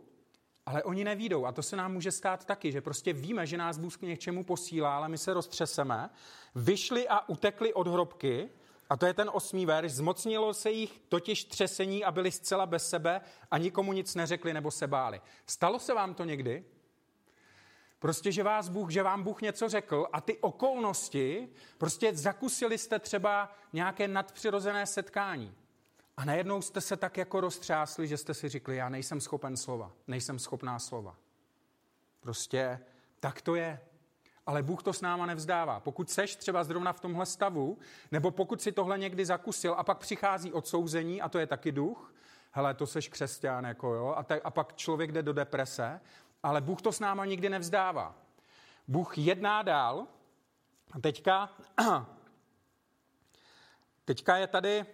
ale 0.69 0.83
oni 0.83 1.03
nevídou 1.03 1.45
a 1.45 1.51
to 1.51 1.63
se 1.63 1.75
nám 1.75 1.93
může 1.93 2.11
stát 2.11 2.45
taky, 2.45 2.71
že 2.71 2.81
prostě 2.81 3.13
víme, 3.13 3.45
že 3.45 3.57
nás 3.57 3.77
Bůh 3.77 3.97
k 3.97 4.01
něčemu 4.01 4.43
posílá, 4.43 4.95
ale 4.97 5.09
my 5.09 5.17
se 5.17 5.33
roztřeseme. 5.33 6.09
Vyšli 6.55 7.07
a 7.07 7.29
utekli 7.29 7.73
od 7.73 7.87
hrobky, 7.87 8.49
a 8.89 8.97
to 8.97 9.05
je 9.05 9.13
ten 9.13 9.29
osmý 9.33 9.65
verš, 9.65 9.91
zmocnilo 9.91 10.53
se 10.53 10.71
jich 10.71 11.01
totiž 11.09 11.43
třesení 11.43 12.03
a 12.03 12.11
byli 12.11 12.31
zcela 12.31 12.65
bez 12.65 12.89
sebe 12.89 13.21
a 13.51 13.57
nikomu 13.57 13.93
nic 13.93 14.15
neřekli 14.15 14.53
nebo 14.53 14.71
se 14.71 14.87
báli. 14.87 15.21
Stalo 15.45 15.79
se 15.79 15.93
vám 15.93 16.13
to 16.13 16.23
někdy? 16.23 16.65
Prostě, 17.99 18.31
že, 18.31 18.43
vás 18.43 18.69
Bůh, 18.69 18.91
že 18.91 19.03
vám 19.03 19.23
Bůh 19.23 19.41
něco 19.41 19.69
řekl 19.69 20.07
a 20.13 20.21
ty 20.21 20.37
okolnosti, 20.37 21.49
prostě 21.77 22.15
zakusili 22.15 22.77
jste 22.77 22.99
třeba 22.99 23.51
nějaké 23.73 24.07
nadpřirozené 24.07 24.85
setkání. 24.85 25.55
A 26.19 26.25
najednou 26.25 26.61
jste 26.61 26.81
se 26.81 26.97
tak 26.97 27.17
jako 27.17 27.41
roztřásli, 27.41 28.07
že 28.07 28.17
jste 28.17 28.33
si 28.33 28.49
řekli, 28.49 28.75
já 28.75 28.89
nejsem 28.89 29.21
schopen 29.21 29.57
slova, 29.57 29.91
nejsem 30.07 30.39
schopná 30.39 30.79
slova. 30.79 31.15
Prostě 32.19 32.79
tak 33.19 33.41
to 33.41 33.55
je. 33.55 33.79
Ale 34.45 34.63
Bůh 34.63 34.83
to 34.83 34.93
s 34.93 35.01
náma 35.01 35.25
nevzdává. 35.25 35.79
Pokud 35.79 36.09
seš 36.09 36.35
třeba 36.35 36.63
zrovna 36.63 36.93
v 36.93 36.99
tomhle 36.99 37.25
stavu, 37.25 37.77
nebo 38.11 38.31
pokud 38.31 38.61
si 38.61 38.71
tohle 38.71 38.97
někdy 38.97 39.25
zakusil 39.25 39.75
a 39.77 39.83
pak 39.83 39.97
přichází 39.97 40.53
odsouzení, 40.53 41.21
a 41.21 41.29
to 41.29 41.39
je 41.39 41.47
taky 41.47 41.71
duch, 41.71 42.13
hele, 42.51 42.73
to 42.73 42.87
seš 42.87 43.07
křesťan, 43.07 43.65
jako 43.65 43.93
jo, 43.93 44.13
a, 44.17 44.23
te, 44.23 44.41
a 44.41 44.49
pak 44.51 44.75
člověk 44.75 45.11
jde 45.11 45.23
do 45.23 45.33
deprese, 45.33 46.01
ale 46.43 46.61
Bůh 46.61 46.81
to 46.81 46.91
s 46.91 46.99
náma 46.99 47.25
nikdy 47.25 47.49
nevzdává. 47.49 48.15
Bůh 48.87 49.17
jedná 49.17 49.61
dál 49.61 50.07
a 50.91 50.99
teďka 50.99 51.49
Teďka 54.09 54.37
je 54.37 54.47
tady, 54.47 54.79
eh, 54.79 54.85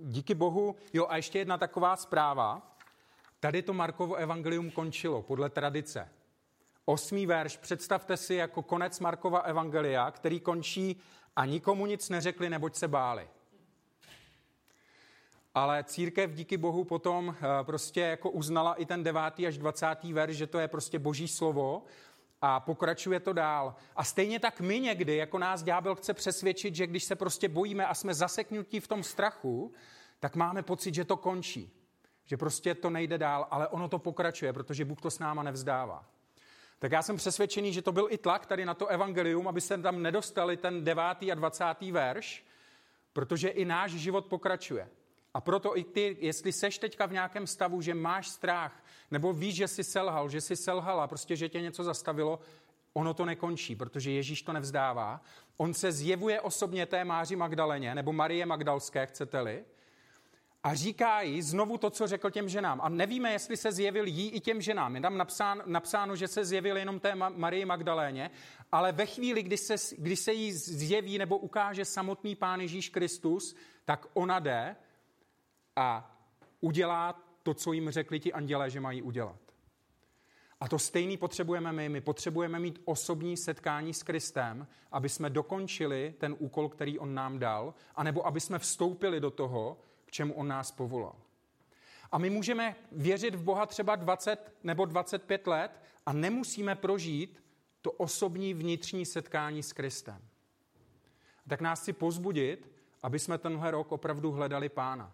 díky 0.00 0.34
bohu, 0.34 0.76
jo 0.92 1.06
a 1.08 1.16
ještě 1.16 1.38
jedna 1.38 1.58
taková 1.58 1.96
zpráva. 1.96 2.76
Tady 3.40 3.62
to 3.62 3.72
Markovo 3.72 4.14
evangelium 4.14 4.70
končilo 4.70 5.22
podle 5.22 5.50
tradice. 5.50 6.08
Osmý 6.84 7.26
verš, 7.26 7.56
představte 7.56 8.16
si 8.16 8.34
jako 8.34 8.62
konec 8.62 9.00
Markova 9.00 9.38
evangelia, 9.38 10.10
který 10.10 10.40
končí 10.40 11.00
a 11.36 11.44
nikomu 11.44 11.86
nic 11.86 12.08
neřekli, 12.08 12.50
neboť 12.50 12.74
se 12.74 12.88
báli. 12.88 13.28
Ale 15.54 15.84
církev 15.84 16.32
díky 16.32 16.56
bohu 16.56 16.84
potom 16.84 17.36
eh, 17.36 17.64
prostě 17.64 18.00
jako 18.00 18.30
uznala 18.30 18.74
i 18.74 18.86
ten 18.86 19.02
devátý 19.02 19.46
až 19.46 19.58
dvacátý 19.58 20.12
verš, 20.12 20.36
že 20.36 20.46
to 20.46 20.58
je 20.58 20.68
prostě 20.68 20.98
boží 20.98 21.28
slovo 21.28 21.82
a 22.42 22.60
pokračuje 22.60 23.20
to 23.20 23.32
dál. 23.32 23.74
A 23.96 24.04
stejně 24.04 24.40
tak 24.40 24.60
my 24.60 24.80
někdy, 24.80 25.16
jako 25.16 25.38
nás 25.38 25.62
ďábel 25.62 25.94
chce 25.94 26.14
přesvědčit, 26.14 26.74
že 26.74 26.86
když 26.86 27.04
se 27.04 27.16
prostě 27.16 27.48
bojíme 27.48 27.86
a 27.86 27.94
jsme 27.94 28.14
zaseknutí 28.14 28.80
v 28.80 28.88
tom 28.88 29.02
strachu, 29.02 29.72
tak 30.20 30.36
máme 30.36 30.62
pocit, 30.62 30.94
že 30.94 31.04
to 31.04 31.16
končí. 31.16 31.70
Že 32.24 32.36
prostě 32.36 32.74
to 32.74 32.90
nejde 32.90 33.18
dál, 33.18 33.46
ale 33.50 33.68
ono 33.68 33.88
to 33.88 33.98
pokračuje, 33.98 34.52
protože 34.52 34.84
Bůh 34.84 35.00
to 35.00 35.10
s 35.10 35.18
náma 35.18 35.42
nevzdává. 35.42 36.04
Tak 36.78 36.92
já 36.92 37.02
jsem 37.02 37.16
přesvědčený, 37.16 37.72
že 37.72 37.82
to 37.82 37.92
byl 37.92 38.06
i 38.10 38.18
tlak 38.18 38.46
tady 38.46 38.64
na 38.64 38.74
to 38.74 38.86
evangelium, 38.86 39.48
aby 39.48 39.60
se 39.60 39.78
tam 39.78 40.02
nedostali 40.02 40.56
ten 40.56 40.84
devátý 40.84 41.32
a 41.32 41.34
dvacátý 41.34 41.92
verš, 41.92 42.44
protože 43.12 43.48
i 43.48 43.64
náš 43.64 43.90
život 43.90 44.26
pokračuje. 44.26 44.88
A 45.34 45.40
proto 45.40 45.78
i 45.78 45.84
ty, 45.84 46.16
jestli 46.20 46.52
seš 46.52 46.78
teďka 46.78 47.06
v 47.06 47.12
nějakém 47.12 47.46
stavu, 47.46 47.80
že 47.80 47.94
máš 47.94 48.28
strach, 48.28 48.84
nebo 49.10 49.32
víš, 49.32 49.54
že 49.54 49.68
jsi 49.68 49.84
selhal, 49.84 50.28
že 50.28 50.40
jsi 50.40 50.56
selhala, 50.56 51.06
prostě, 51.06 51.36
že 51.36 51.48
tě 51.48 51.60
něco 51.60 51.84
zastavilo, 51.84 52.40
ono 52.92 53.14
to 53.14 53.24
nekončí, 53.24 53.76
protože 53.76 54.10
Ježíš 54.10 54.42
to 54.42 54.52
nevzdává. 54.52 55.20
On 55.56 55.74
se 55.74 55.92
zjevuje 55.92 56.40
osobně 56.40 56.86
té 56.86 57.04
Máři 57.04 57.36
Magdaleně, 57.36 57.94
nebo 57.94 58.12
Marie 58.12 58.46
Magdalské, 58.46 59.06
chcete-li, 59.06 59.64
a 60.64 60.74
říká 60.74 61.20
jí 61.20 61.42
znovu 61.42 61.78
to, 61.78 61.90
co 61.90 62.06
řekl 62.06 62.30
těm 62.30 62.48
ženám. 62.48 62.80
A 62.80 62.88
nevíme, 62.88 63.32
jestli 63.32 63.56
se 63.56 63.72
zjevil 63.72 64.06
jí 64.06 64.30
i 64.30 64.40
těm 64.40 64.60
ženám. 64.60 64.94
Je 64.96 65.02
tam 65.02 65.16
napsáno, 65.16 65.62
napsáno 65.66 66.16
že 66.16 66.28
se 66.28 66.44
zjevil 66.44 66.76
jenom 66.76 67.00
té 67.00 67.14
Marii 67.14 67.64
Magdaléně, 67.64 68.30
ale 68.72 68.92
ve 68.92 69.06
chvíli, 69.06 69.42
kdy 69.42 69.56
se, 69.56 69.74
kdy 69.98 70.16
se 70.16 70.32
jí 70.32 70.52
zjeví 70.52 71.18
nebo 71.18 71.38
ukáže 71.38 71.84
samotný 71.84 72.34
Pán 72.34 72.60
Ježíš 72.60 72.88
Kristus, 72.88 73.56
tak 73.84 74.06
ona 74.14 74.38
jde 74.38 74.76
a 75.76 76.16
udělá 76.60 77.22
to, 77.42 77.54
co 77.54 77.72
jim 77.72 77.90
řekli 77.90 78.20
ti 78.20 78.32
andělé, 78.32 78.70
že 78.70 78.80
mají 78.80 79.02
udělat. 79.02 79.40
A 80.60 80.68
to 80.68 80.78
stejný 80.78 81.16
potřebujeme 81.16 81.72
my. 81.72 81.88
My 81.88 82.00
potřebujeme 82.00 82.58
mít 82.58 82.82
osobní 82.84 83.36
setkání 83.36 83.94
s 83.94 84.02
Kristem, 84.02 84.66
aby 84.92 85.08
jsme 85.08 85.30
dokončili 85.30 86.14
ten 86.18 86.36
úkol, 86.38 86.68
který 86.68 86.98
on 86.98 87.14
nám 87.14 87.38
dal, 87.38 87.74
anebo 87.94 88.26
aby 88.26 88.40
jsme 88.40 88.58
vstoupili 88.58 89.20
do 89.20 89.30
toho, 89.30 89.78
k 90.04 90.10
čemu 90.10 90.34
on 90.34 90.48
nás 90.48 90.70
povolal. 90.70 91.16
A 92.12 92.18
my 92.18 92.30
můžeme 92.30 92.76
věřit 92.92 93.34
v 93.34 93.42
Boha 93.42 93.66
třeba 93.66 93.96
20 93.96 94.54
nebo 94.62 94.84
25 94.84 95.46
let 95.46 95.82
a 96.06 96.12
nemusíme 96.12 96.74
prožít 96.74 97.42
to 97.80 97.92
osobní 97.92 98.54
vnitřní 98.54 99.06
setkání 99.06 99.62
s 99.62 99.72
Kristem. 99.72 100.22
Tak 101.48 101.60
nás 101.60 101.80
chci 101.80 101.92
pozbudit, 101.92 102.72
aby 103.02 103.18
jsme 103.18 103.38
tenhle 103.38 103.70
rok 103.70 103.92
opravdu 103.92 104.32
hledali 104.32 104.68
Pána 104.68 105.12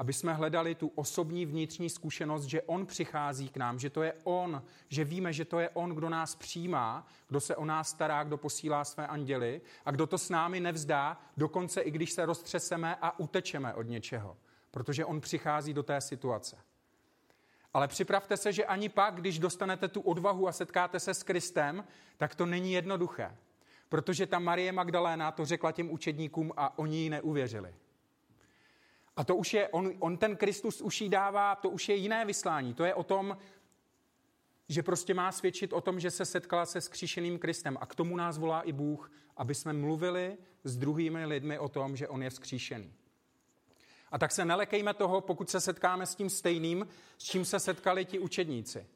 aby 0.00 0.12
jsme 0.12 0.34
hledali 0.34 0.74
tu 0.74 0.92
osobní 0.94 1.46
vnitřní 1.46 1.90
zkušenost, 1.90 2.44
že 2.44 2.62
On 2.62 2.86
přichází 2.86 3.48
k 3.48 3.56
nám, 3.56 3.78
že 3.78 3.90
to 3.90 4.02
je 4.02 4.14
On, 4.24 4.62
že 4.88 5.04
víme, 5.04 5.32
že 5.32 5.44
to 5.44 5.60
je 5.60 5.68
On, 5.68 5.90
kdo 5.90 6.08
nás 6.08 6.34
přijímá, 6.34 7.06
kdo 7.28 7.40
se 7.40 7.56
o 7.56 7.64
nás 7.64 7.88
stará, 7.88 8.24
kdo 8.24 8.36
posílá 8.36 8.84
své 8.84 9.06
anděly 9.06 9.60
a 9.84 9.90
kdo 9.90 10.06
to 10.06 10.18
s 10.18 10.30
námi 10.30 10.60
nevzdá, 10.60 11.20
dokonce 11.36 11.80
i 11.80 11.90
když 11.90 12.12
se 12.12 12.26
roztřeseme 12.26 12.96
a 13.02 13.18
utečeme 13.18 13.74
od 13.74 13.82
něčeho, 13.82 14.36
protože 14.70 15.04
On 15.04 15.20
přichází 15.20 15.74
do 15.74 15.82
té 15.82 16.00
situace. 16.00 16.56
Ale 17.74 17.88
připravte 17.88 18.36
se, 18.36 18.52
že 18.52 18.64
ani 18.64 18.88
pak, 18.88 19.14
když 19.14 19.38
dostanete 19.38 19.88
tu 19.88 20.00
odvahu 20.00 20.48
a 20.48 20.52
setkáte 20.52 21.00
se 21.00 21.14
s 21.14 21.22
Kristem, 21.22 21.84
tak 22.16 22.34
to 22.34 22.46
není 22.46 22.72
jednoduché. 22.72 23.36
Protože 23.88 24.26
ta 24.26 24.38
Marie 24.38 24.72
Magdaléna 24.72 25.32
to 25.32 25.44
řekla 25.44 25.72
těm 25.72 25.90
učedníkům 25.90 26.52
a 26.56 26.78
oni 26.78 26.96
jí 26.96 27.10
neuvěřili. 27.10 27.74
A 29.16 29.24
to 29.24 29.36
už 29.36 29.54
je, 29.54 29.68
on, 29.68 29.92
on 29.98 30.16
ten 30.16 30.36
Kristus 30.36 30.80
už 30.80 31.00
jí 31.00 31.08
dává, 31.08 31.54
to 31.54 31.70
už 31.70 31.88
je 31.88 31.94
jiné 31.94 32.24
vyslání. 32.24 32.74
To 32.74 32.84
je 32.84 32.94
o 32.94 33.02
tom, 33.02 33.36
že 34.68 34.82
prostě 34.82 35.14
má 35.14 35.32
svědčit 35.32 35.72
o 35.72 35.80
tom, 35.80 36.00
že 36.00 36.10
se 36.10 36.24
setkala 36.24 36.66
se 36.66 36.80
skříšeným 36.80 37.38
Kristem. 37.38 37.78
A 37.80 37.86
k 37.86 37.94
tomu 37.94 38.16
nás 38.16 38.38
volá 38.38 38.62
i 38.62 38.72
Bůh, 38.72 39.12
aby 39.36 39.54
jsme 39.54 39.72
mluvili 39.72 40.36
s 40.64 40.76
druhými 40.76 41.26
lidmi 41.26 41.58
o 41.58 41.68
tom, 41.68 41.96
že 41.96 42.08
on 42.08 42.22
je 42.22 42.30
vzkříšený. 42.30 42.92
A 44.10 44.18
tak 44.18 44.32
se 44.32 44.44
nelekejme 44.44 44.94
toho, 44.94 45.20
pokud 45.20 45.50
se 45.50 45.60
setkáme 45.60 46.06
s 46.06 46.14
tím 46.14 46.30
stejným, 46.30 46.88
s 47.18 47.24
čím 47.24 47.44
se 47.44 47.60
setkali 47.60 48.04
ti 48.04 48.18
učedníci. 48.18 48.86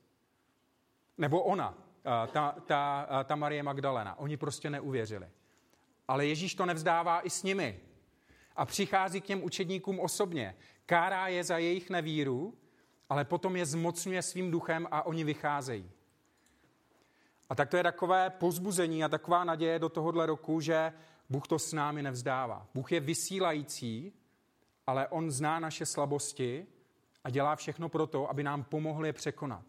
Nebo 1.19 1.43
ona, 1.43 1.75
ta, 2.33 2.57
ta, 2.67 3.09
ta 3.25 3.37
Marie 3.37 3.63
Magdalena. 3.63 4.19
Oni 4.19 4.37
prostě 4.37 4.71
neuvěřili. 4.71 5.29
Ale 6.09 6.27
Ježíš 6.27 6.55
to 6.55 6.67
nevzdává 6.67 7.27
i 7.27 7.31
s 7.31 7.43
nimi 7.43 7.81
a 8.57 8.65
přichází 8.65 9.21
k 9.21 9.25
těm 9.25 9.45
učedníkům 9.45 10.01
osobně. 10.01 10.57
Kárá 10.87 11.29
je 11.29 11.45
za 11.45 11.59
jejich 11.59 11.91
nevíru, 11.91 12.55
ale 13.09 13.25
potom 13.25 13.57
je 13.57 13.67
zmocňuje 13.67 14.23
svým 14.23 14.51
duchem 14.51 14.89
a 14.91 15.07
oni 15.07 15.25
vycházejí. 15.25 15.91
A 17.49 17.55
tak 17.55 17.69
to 17.69 17.77
je 17.77 17.83
takové 17.83 18.31
pozbuzení 18.31 19.05
a 19.05 19.09
taková 19.09 19.45
naděje 19.45 19.79
do 19.79 19.89
tohohle 19.89 20.27
roku, 20.27 20.61
že 20.61 20.93
Bůh 21.31 21.49
to 21.49 21.59
s 21.59 21.73
námi 21.73 22.03
nevzdává. 22.03 22.67
Bůh 22.75 22.93
je 22.93 23.01
vysílající, 23.01 24.13
ale 24.87 25.09
On 25.09 25.31
zná 25.31 25.61
naše 25.61 25.87
slabosti 25.87 26.67
a 27.25 27.31
dělá 27.31 27.57
všechno 27.57 27.89
pro 27.89 28.07
to, 28.07 28.31
aby 28.31 28.43
nám 28.43 28.65
pomohli 28.65 29.09
je 29.09 29.13
překonat. 29.13 29.65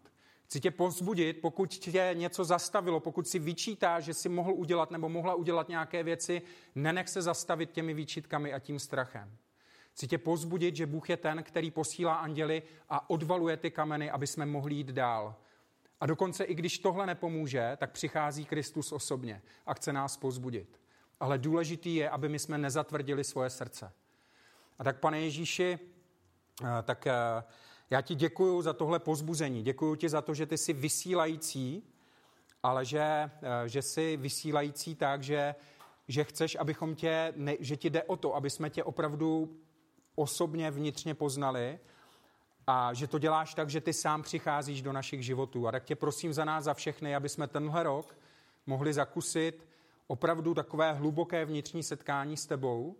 Chci 0.46 0.60
tě 0.60 0.70
pozbudit, 0.70 1.40
pokud 1.40 1.70
tě 1.70 2.10
něco 2.14 2.44
zastavilo, 2.44 3.00
pokud 3.00 3.28
si 3.28 3.38
vyčítá, 3.38 4.00
že 4.00 4.14
si 4.14 4.28
mohl 4.28 4.52
udělat 4.52 4.90
nebo 4.90 5.08
mohla 5.08 5.34
udělat 5.34 5.68
nějaké 5.68 6.02
věci, 6.02 6.42
nenech 6.74 7.08
se 7.08 7.22
zastavit 7.22 7.70
těmi 7.70 7.94
výčitkami 7.94 8.52
a 8.52 8.58
tím 8.58 8.78
strachem. 8.78 9.36
Chci 9.92 10.06
tě 10.06 10.18
pozbudit, 10.18 10.76
že 10.76 10.86
Bůh 10.86 11.10
je 11.10 11.16
ten, 11.16 11.42
který 11.42 11.70
posílá 11.70 12.14
anděly 12.14 12.62
a 12.88 13.10
odvaluje 13.10 13.56
ty 13.56 13.70
kameny, 13.70 14.10
aby 14.10 14.26
jsme 14.26 14.46
mohli 14.46 14.74
jít 14.74 14.86
dál. 14.86 15.34
A 16.00 16.06
dokonce 16.06 16.44
i 16.44 16.54
když 16.54 16.78
tohle 16.78 17.06
nepomůže, 17.06 17.76
tak 17.76 17.90
přichází 17.90 18.44
Kristus 18.44 18.92
osobně 18.92 19.42
a 19.66 19.74
chce 19.74 19.92
nás 19.92 20.16
pozbudit. 20.16 20.80
Ale 21.20 21.38
důležitý 21.38 21.94
je, 21.94 22.10
aby 22.10 22.28
my 22.28 22.38
jsme 22.38 22.58
nezatvrdili 22.58 23.24
svoje 23.24 23.50
srdce. 23.50 23.92
A 24.78 24.84
tak, 24.84 25.00
pane 25.00 25.20
Ježíši, 25.20 25.78
eh, 26.62 26.82
tak 26.82 27.06
eh, 27.06 27.12
já 27.90 28.00
ti 28.00 28.14
děkuji 28.14 28.62
za 28.62 28.72
tohle 28.72 28.98
pozbuzení. 28.98 29.62
Děkuji 29.62 29.94
ti 29.94 30.08
za 30.08 30.22
to, 30.22 30.34
že 30.34 30.46
ty 30.46 30.58
jsi 30.58 30.72
vysílající, 30.72 31.82
ale 32.62 32.84
že, 32.84 33.00
eh, 33.02 33.68
že 33.68 33.82
jsi 33.82 34.16
vysílající 34.16 34.94
tak, 34.94 35.22
že, 35.22 35.54
že 36.08 36.24
chceš, 36.24 36.56
abychom 36.60 36.94
tě, 36.94 37.32
ne, 37.36 37.56
že 37.60 37.76
ti 37.76 37.90
jde 37.90 38.02
o 38.02 38.16
to, 38.16 38.34
aby 38.34 38.50
jsme 38.50 38.70
tě 38.70 38.84
opravdu 38.84 39.56
osobně 40.14 40.70
vnitřně 40.70 41.14
poznali 41.14 41.78
a 42.66 42.94
že 42.94 43.06
to 43.06 43.18
děláš 43.18 43.54
tak, 43.54 43.70
že 43.70 43.80
ty 43.80 43.92
sám 43.92 44.22
přicházíš 44.22 44.82
do 44.82 44.92
našich 44.92 45.22
životů. 45.22 45.68
A 45.68 45.72
tak 45.72 45.84
tě 45.84 45.96
prosím 45.96 46.32
za 46.32 46.44
nás, 46.44 46.64
za 46.64 46.74
všechny, 46.74 47.16
aby 47.16 47.28
jsme 47.28 47.46
tenhle 47.46 47.82
rok 47.82 48.16
mohli 48.66 48.92
zakusit 48.92 49.66
opravdu 50.06 50.54
takové 50.54 50.92
hluboké 50.92 51.44
vnitřní 51.44 51.82
setkání 51.82 52.36
s 52.36 52.46
tebou. 52.46 52.96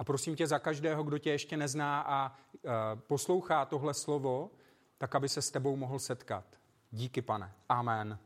A 0.00 0.04
prosím 0.04 0.36
tě 0.36 0.46
za 0.46 0.58
každého, 0.58 1.02
kdo 1.02 1.18
tě 1.18 1.30
ještě 1.30 1.56
nezná 1.56 2.00
a 2.00 2.32
e, 2.32 2.70
poslouchá 2.96 3.64
tohle 3.64 3.94
slovo, 3.94 4.50
tak 4.98 5.14
aby 5.14 5.28
se 5.28 5.42
s 5.42 5.50
tebou 5.50 5.76
mohl 5.76 5.98
setkat. 5.98 6.44
Díky, 6.90 7.22
pane. 7.22 7.52
Amen. 7.68 8.18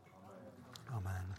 Amen. 0.89 1.13
Amen. 1.17 1.34